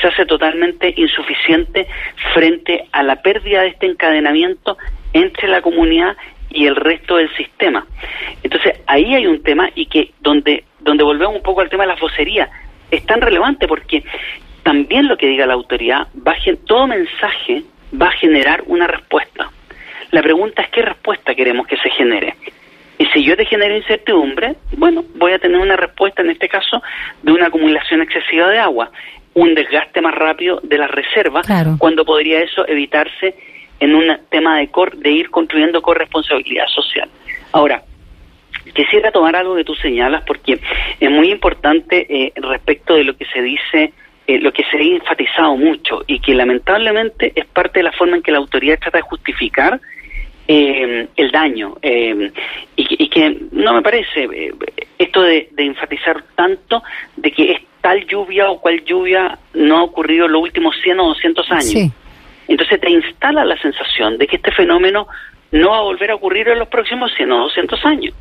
se 0.00 0.06
hace 0.08 0.24
totalmente 0.24 0.92
insuficiente 0.96 1.86
frente 2.32 2.86
a 2.92 3.02
la 3.02 3.16
pérdida 3.16 3.62
de 3.62 3.68
este 3.68 3.86
encadenamiento 3.86 4.78
entre 5.12 5.48
la 5.48 5.60
comunidad 5.60 6.16
y 6.50 6.66
el 6.66 6.76
resto 6.76 7.16
del 7.16 7.34
sistema. 7.36 7.86
Entonces, 8.42 8.80
ahí 8.86 9.14
hay 9.14 9.26
un 9.26 9.42
tema 9.42 9.70
y 9.74 9.86
que 9.86 10.12
donde, 10.20 10.64
donde 10.80 11.04
volvemos 11.04 11.36
un 11.36 11.42
poco 11.42 11.60
al 11.60 11.68
tema 11.68 11.84
de 11.84 11.88
la 11.88 12.00
vocería, 12.00 12.50
es 12.90 13.04
tan 13.06 13.20
relevante 13.20 13.66
porque 13.66 14.04
también 14.62 15.08
lo 15.08 15.16
que 15.16 15.26
diga 15.26 15.46
la 15.46 15.54
autoridad, 15.54 16.08
va 16.16 16.34
todo 16.66 16.86
mensaje 16.86 17.62
va 18.00 18.08
a 18.08 18.12
generar 18.12 18.62
una 18.66 18.86
respuesta. 18.86 19.50
La 20.10 20.22
pregunta 20.22 20.62
es 20.62 20.68
qué 20.70 20.82
respuesta 20.82 21.34
queremos 21.34 21.66
que 21.66 21.76
se 21.76 21.90
genere. 21.90 22.36
Y 23.02 23.06
si 23.06 23.24
yo 23.24 23.36
te 23.36 23.44
genero 23.46 23.76
incertidumbre, 23.76 24.54
bueno, 24.76 25.02
voy 25.16 25.32
a 25.32 25.38
tener 25.40 25.58
una 25.58 25.74
respuesta 25.74 26.22
en 26.22 26.30
este 26.30 26.48
caso 26.48 26.80
de 27.24 27.32
una 27.32 27.46
acumulación 27.48 28.00
excesiva 28.00 28.48
de 28.48 28.60
agua, 28.60 28.92
un 29.34 29.56
desgaste 29.56 30.00
más 30.00 30.14
rápido 30.14 30.60
de 30.62 30.78
las 30.78 30.88
reservas, 30.88 31.44
cuando 31.78 32.04
podría 32.04 32.38
eso 32.38 32.64
evitarse 32.68 33.34
en 33.80 33.96
un 33.96 34.04
tema 34.30 34.58
de, 34.58 34.70
de 34.98 35.10
ir 35.10 35.30
construyendo 35.30 35.82
corresponsabilidad 35.82 36.66
social. 36.68 37.08
Ahora, 37.50 37.82
quisiera 38.72 39.10
tomar 39.10 39.34
algo 39.34 39.56
que 39.56 39.64
tú 39.64 39.74
señalas 39.74 40.22
porque 40.24 40.60
es 41.00 41.10
muy 41.10 41.32
importante 41.32 42.06
eh, 42.08 42.32
respecto 42.36 42.94
de 42.94 43.02
lo 43.02 43.16
que 43.16 43.24
se 43.24 43.42
dice 43.42 43.92
eh, 44.28 44.38
lo 44.38 44.52
que 44.52 44.62
se 44.70 44.76
ha 44.76 44.80
enfatizado 44.80 45.56
mucho 45.56 46.04
y 46.06 46.20
que 46.20 46.36
lamentablemente 46.36 47.32
es 47.34 47.46
parte 47.46 47.80
de 47.80 47.82
la 47.82 47.92
forma 47.92 48.14
en 48.14 48.22
que 48.22 48.30
la 48.30 48.38
autoridad 48.38 48.78
trata 48.78 48.98
de 48.98 49.02
justificar 49.02 49.80
eh, 50.54 51.08
el 51.16 51.30
daño 51.30 51.78
eh, 51.80 52.30
y, 52.76 53.08
que 53.08 53.38
no 53.52 53.72
me 53.72 53.80
parece 53.80 54.24
eh, 54.24 54.52
esto 54.98 55.22
de, 55.22 55.48
enfatizar 55.56 56.22
tanto 56.34 56.82
de 57.16 57.32
que 57.32 57.52
es 57.52 57.60
tal 57.80 58.06
lluvia 58.06 58.50
o 58.50 58.60
cual 58.60 58.84
lluvia 58.84 59.38
no 59.54 59.78
ha 59.78 59.82
ocurrido 59.82 60.26
en 60.26 60.32
los 60.32 60.42
últimos 60.42 60.76
100 60.82 61.00
o 61.00 61.08
200 61.08 61.50
años. 61.52 61.92
Entonces 62.48 62.80
te 62.82 62.90
instala 62.90 63.46
la 63.46 63.56
sensación 63.62 64.18
de 64.18 64.26
que 64.26 64.36
este 64.36 64.52
fenómeno 64.52 65.06
no 65.52 65.70
va 65.70 65.78
a 65.78 65.82
volver 65.82 66.10
a 66.10 66.16
ocurrir 66.16 66.46
en 66.48 66.58
los 66.58 66.68
próximos 66.68 67.10
100 67.16 67.32
o 67.32 67.38
200 67.44 67.84
años. 67.86 68.14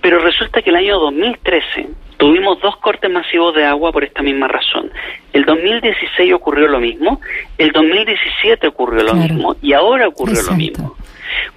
Pero 0.00 0.18
resulta 0.18 0.62
que 0.62 0.70
el 0.70 0.76
año 0.76 0.98
2013 0.98 1.86
tuvimos 2.16 2.60
dos 2.60 2.78
cortes 2.78 3.08
masivos 3.12 3.54
de 3.54 3.64
agua 3.64 3.92
por 3.92 4.02
esta 4.02 4.22
misma 4.22 4.48
razón. 4.48 4.90
El 5.32 5.44
2016 5.44 6.32
ocurrió 6.32 6.66
lo 6.66 6.80
mismo, 6.80 7.20
el 7.58 7.70
2017 7.70 8.66
ocurrió 8.66 9.04
lo 9.04 9.14
mismo 9.14 9.54
y 9.62 9.72
ahora 9.72 10.08
ocurrió 10.08 10.42
lo 10.42 10.52
mismo. 10.54 10.96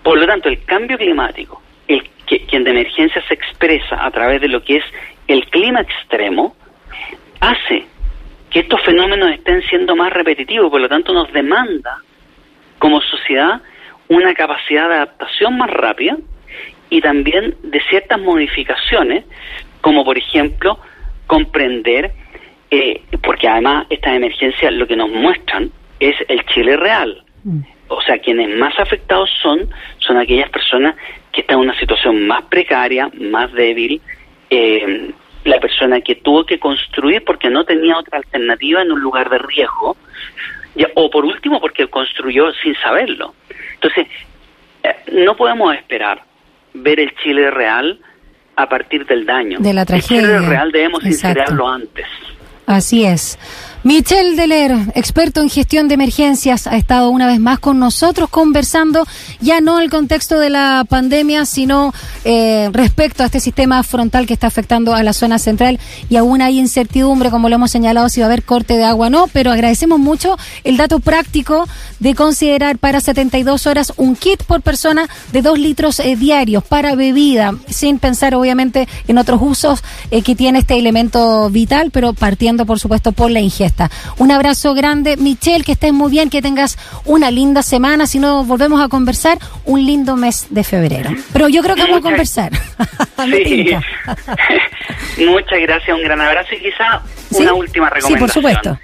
Por 0.03 0.17
lo 0.19 0.25
tanto, 0.27 0.49
el 0.49 0.63
cambio 0.65 0.97
climático, 0.97 1.61
el 1.87 2.07
que, 2.25 2.45
quien 2.45 2.63
de 2.63 2.71
emergencia 2.71 3.23
se 3.27 3.33
expresa 3.33 4.05
a 4.05 4.11
través 4.11 4.41
de 4.41 4.49
lo 4.49 4.63
que 4.63 4.77
es 4.77 4.83
el 5.27 5.45
clima 5.47 5.81
extremo, 5.81 6.55
hace 7.39 7.85
que 8.49 8.59
estos 8.59 8.81
fenómenos 8.81 9.31
estén 9.31 9.61
siendo 9.63 9.95
más 9.95 10.11
repetitivos, 10.13 10.69
por 10.69 10.81
lo 10.81 10.89
tanto 10.89 11.13
nos 11.13 11.31
demanda 11.33 11.97
como 12.77 13.01
sociedad 13.01 13.61
una 14.09 14.33
capacidad 14.33 14.89
de 14.89 14.95
adaptación 14.95 15.57
más 15.57 15.69
rápida 15.69 16.17
y 16.89 17.01
también 17.01 17.55
de 17.63 17.81
ciertas 17.89 18.19
modificaciones, 18.19 19.25
como 19.81 20.05
por 20.05 20.17
ejemplo 20.17 20.77
comprender, 21.25 22.11
eh, 22.69 23.01
porque 23.23 23.47
además 23.47 23.87
estas 23.89 24.13
emergencias 24.13 24.73
lo 24.73 24.85
que 24.85 24.95
nos 24.95 25.09
muestran 25.09 25.71
es 25.99 26.15
el 26.27 26.45
Chile 26.45 26.77
real. 26.77 27.23
O 27.87 28.01
sea, 28.01 28.17
quienes 28.19 28.57
más 28.57 28.77
afectados 28.79 29.29
son, 29.41 29.69
son 29.99 30.17
aquellas 30.17 30.49
personas 30.49 30.95
que 31.31 31.41
están 31.41 31.57
en 31.57 31.69
una 31.69 31.79
situación 31.79 32.25
más 32.27 32.43
precaria, 32.45 33.09
más 33.19 33.51
débil, 33.53 34.01
eh, 34.49 35.11
la 35.43 35.59
persona 35.59 35.99
que 36.01 36.15
tuvo 36.15 36.45
que 36.45 36.59
construir 36.59 37.23
porque 37.25 37.49
no 37.49 37.65
tenía 37.65 37.97
otra 37.97 38.19
alternativa 38.19 38.81
en 38.81 38.91
un 38.91 39.01
lugar 39.01 39.29
de 39.29 39.39
riesgo, 39.39 39.97
o 40.95 41.09
por 41.09 41.25
último 41.25 41.59
porque 41.59 41.87
construyó 41.87 42.51
sin 42.63 42.75
saberlo. 42.75 43.35
Entonces, 43.75 44.07
eh, 44.83 44.95
no 45.11 45.35
podemos 45.35 45.75
esperar 45.75 46.23
ver 46.73 46.99
el 46.99 47.13
Chile 47.15 47.51
real 47.51 47.99
a 48.55 48.69
partir 48.69 49.05
del 49.05 49.25
daño. 49.25 49.59
De 49.59 49.73
la 49.73 49.85
tragedia. 49.85 50.21
El 50.21 50.25
Chile 50.25 50.49
real 50.49 50.71
debemos 50.71 51.05
incinerarlo 51.05 51.67
antes. 51.67 52.05
Así 52.65 53.05
es. 53.05 53.37
Michel 53.85 54.37
Deler, 54.37 54.71
experto 54.95 55.41
en 55.41 55.49
gestión 55.49 55.89
de 55.89 55.95
emergencias, 55.95 56.67
ha 56.67 56.77
estado 56.77 57.09
una 57.09 57.27
vez 57.27 57.41
más 57.41 57.59
con 57.59 57.79
nosotros 57.79 58.29
conversando, 58.29 59.05
ya 59.41 59.59
no 59.59 59.81
el 59.81 59.89
contexto 59.89 60.39
de 60.39 60.49
la 60.49 60.85
pandemia, 60.87 61.45
sino 61.45 61.93
eh, 62.23 62.69
respecto 62.71 63.23
a 63.23 63.25
este 63.25 63.41
sistema 63.41 63.83
frontal 63.83 64.25
que 64.25 64.31
está 64.33 64.47
afectando 64.47 64.95
a 64.95 65.03
la 65.03 65.11
zona 65.11 65.37
central 65.37 65.81
y 66.09 66.15
aún 66.15 66.41
hay 66.41 66.59
incertidumbre, 66.59 67.29
como 67.29 67.49
lo 67.49 67.55
hemos 67.55 67.71
señalado, 67.71 68.07
si 68.07 68.21
va 68.21 68.27
a 68.27 68.29
haber 68.29 68.43
corte 68.43 68.77
de 68.77 68.85
agua 68.85 69.07
o 69.07 69.09
no, 69.09 69.27
pero 69.27 69.51
agradecemos 69.51 69.99
mucho 69.99 70.37
el 70.63 70.77
dato 70.77 71.01
práctico 71.01 71.67
de 71.99 72.15
considerar 72.15 72.77
para 72.77 73.01
72 73.01 73.67
horas 73.67 73.91
un 73.97 74.15
kit 74.15 74.43
por 74.43 74.61
persona 74.61 75.09
de 75.33 75.41
2 75.41 75.59
litros 75.59 75.99
eh, 75.99 76.15
diarios 76.15 76.63
para 76.63 76.95
bebida, 76.95 77.53
sin 77.67 77.99
pensar 77.99 78.33
obviamente 78.33 78.87
en 79.09 79.17
otros 79.17 79.41
usos 79.41 79.83
eh, 80.09 80.21
que 80.21 80.35
tiene 80.35 80.59
este 80.59 80.79
elemento 80.79 81.49
vital, 81.49 81.91
pero 81.91 82.13
partiendo 82.13 82.65
por 82.65 82.79
supuesto 82.79 83.11
por 83.11 83.29
la 83.29 83.41
ingesta. 83.41 83.72
Un 84.17 84.31
abrazo 84.31 84.73
grande, 84.73 85.17
Michelle, 85.17 85.63
que 85.63 85.73
estés 85.73 85.93
muy 85.93 86.11
bien, 86.11 86.29
que 86.29 86.41
tengas 86.41 86.77
una 87.05 87.31
linda 87.31 87.63
semana. 87.63 88.07
Si 88.07 88.19
no 88.19 88.43
volvemos 88.43 88.81
a 88.81 88.87
conversar, 88.87 89.37
un 89.65 89.85
lindo 89.85 90.15
mes 90.15 90.47
de 90.49 90.63
febrero. 90.63 91.11
Pero 91.31 91.49
yo 91.49 91.61
creo 91.61 91.75
que 91.75 91.83
vamos 91.83 91.97
a 91.97 92.01
conversar. 92.01 92.51
Muchas 95.17 95.59
gracias, 95.61 95.95
un 95.95 96.03
gran 96.03 96.21
abrazo 96.21 96.55
y 96.55 96.59
quizá 96.59 97.01
una 97.31 97.53
última 97.53 97.89
recomendación. 97.89 98.19
Sí, 98.19 98.19
por 98.19 98.31
supuesto. 98.31 98.79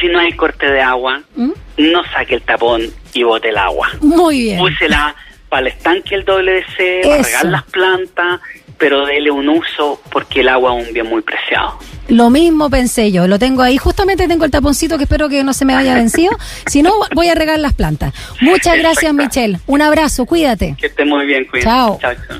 Si 0.00 0.08
no 0.08 0.18
hay 0.18 0.32
corte 0.32 0.66
de 0.66 0.80
agua, 0.80 1.22
¿Mm? 1.36 1.52
no 1.78 2.02
saque 2.12 2.34
el 2.34 2.42
tapón 2.42 2.82
y 3.14 3.22
bote 3.22 3.48
el 3.48 3.56
agua. 3.56 3.88
Muy 4.00 4.42
bien. 4.42 4.60
Úsela 4.60 5.14
para 5.48 5.62
el 5.62 5.68
estanque 5.68 6.14
el 6.14 6.24
WC, 6.24 7.02
para 7.04 7.22
regar 7.22 7.44
las 7.46 7.62
plantas, 7.64 8.40
pero 8.78 9.06
dele 9.06 9.30
un 9.30 9.48
uso 9.48 10.00
porque 10.10 10.40
el 10.40 10.48
agua 10.48 10.78
es 10.78 10.88
un 10.88 10.92
bien 10.92 11.06
muy 11.06 11.22
preciado. 11.22 11.78
Lo 12.08 12.30
mismo 12.30 12.70
pensé 12.70 13.10
yo, 13.12 13.26
lo 13.26 13.38
tengo 13.38 13.62
ahí. 13.62 13.78
Justamente 13.78 14.28
tengo 14.28 14.44
el 14.44 14.50
taponcito 14.50 14.96
que 14.96 15.04
espero 15.04 15.28
que 15.28 15.42
no 15.42 15.52
se 15.52 15.64
me 15.64 15.74
haya 15.74 15.94
vencido. 15.94 16.32
si 16.66 16.82
no, 16.82 16.92
voy 17.14 17.28
a 17.28 17.34
regar 17.34 17.58
las 17.58 17.74
plantas. 17.74 18.12
Muchas 18.40 18.78
gracias, 18.78 19.12
Michelle. 19.12 19.58
Un 19.66 19.82
abrazo, 19.82 20.26
cuídate. 20.26 20.76
Que 20.78 20.86
esté 20.86 21.04
muy 21.04 21.26
bien, 21.26 21.44
cuídate. 21.46 21.68
Chao. 21.68 21.98
chao, 22.00 22.14
chao. 22.28 22.38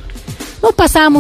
Nos 0.62 0.74
pasamos. 0.74 1.14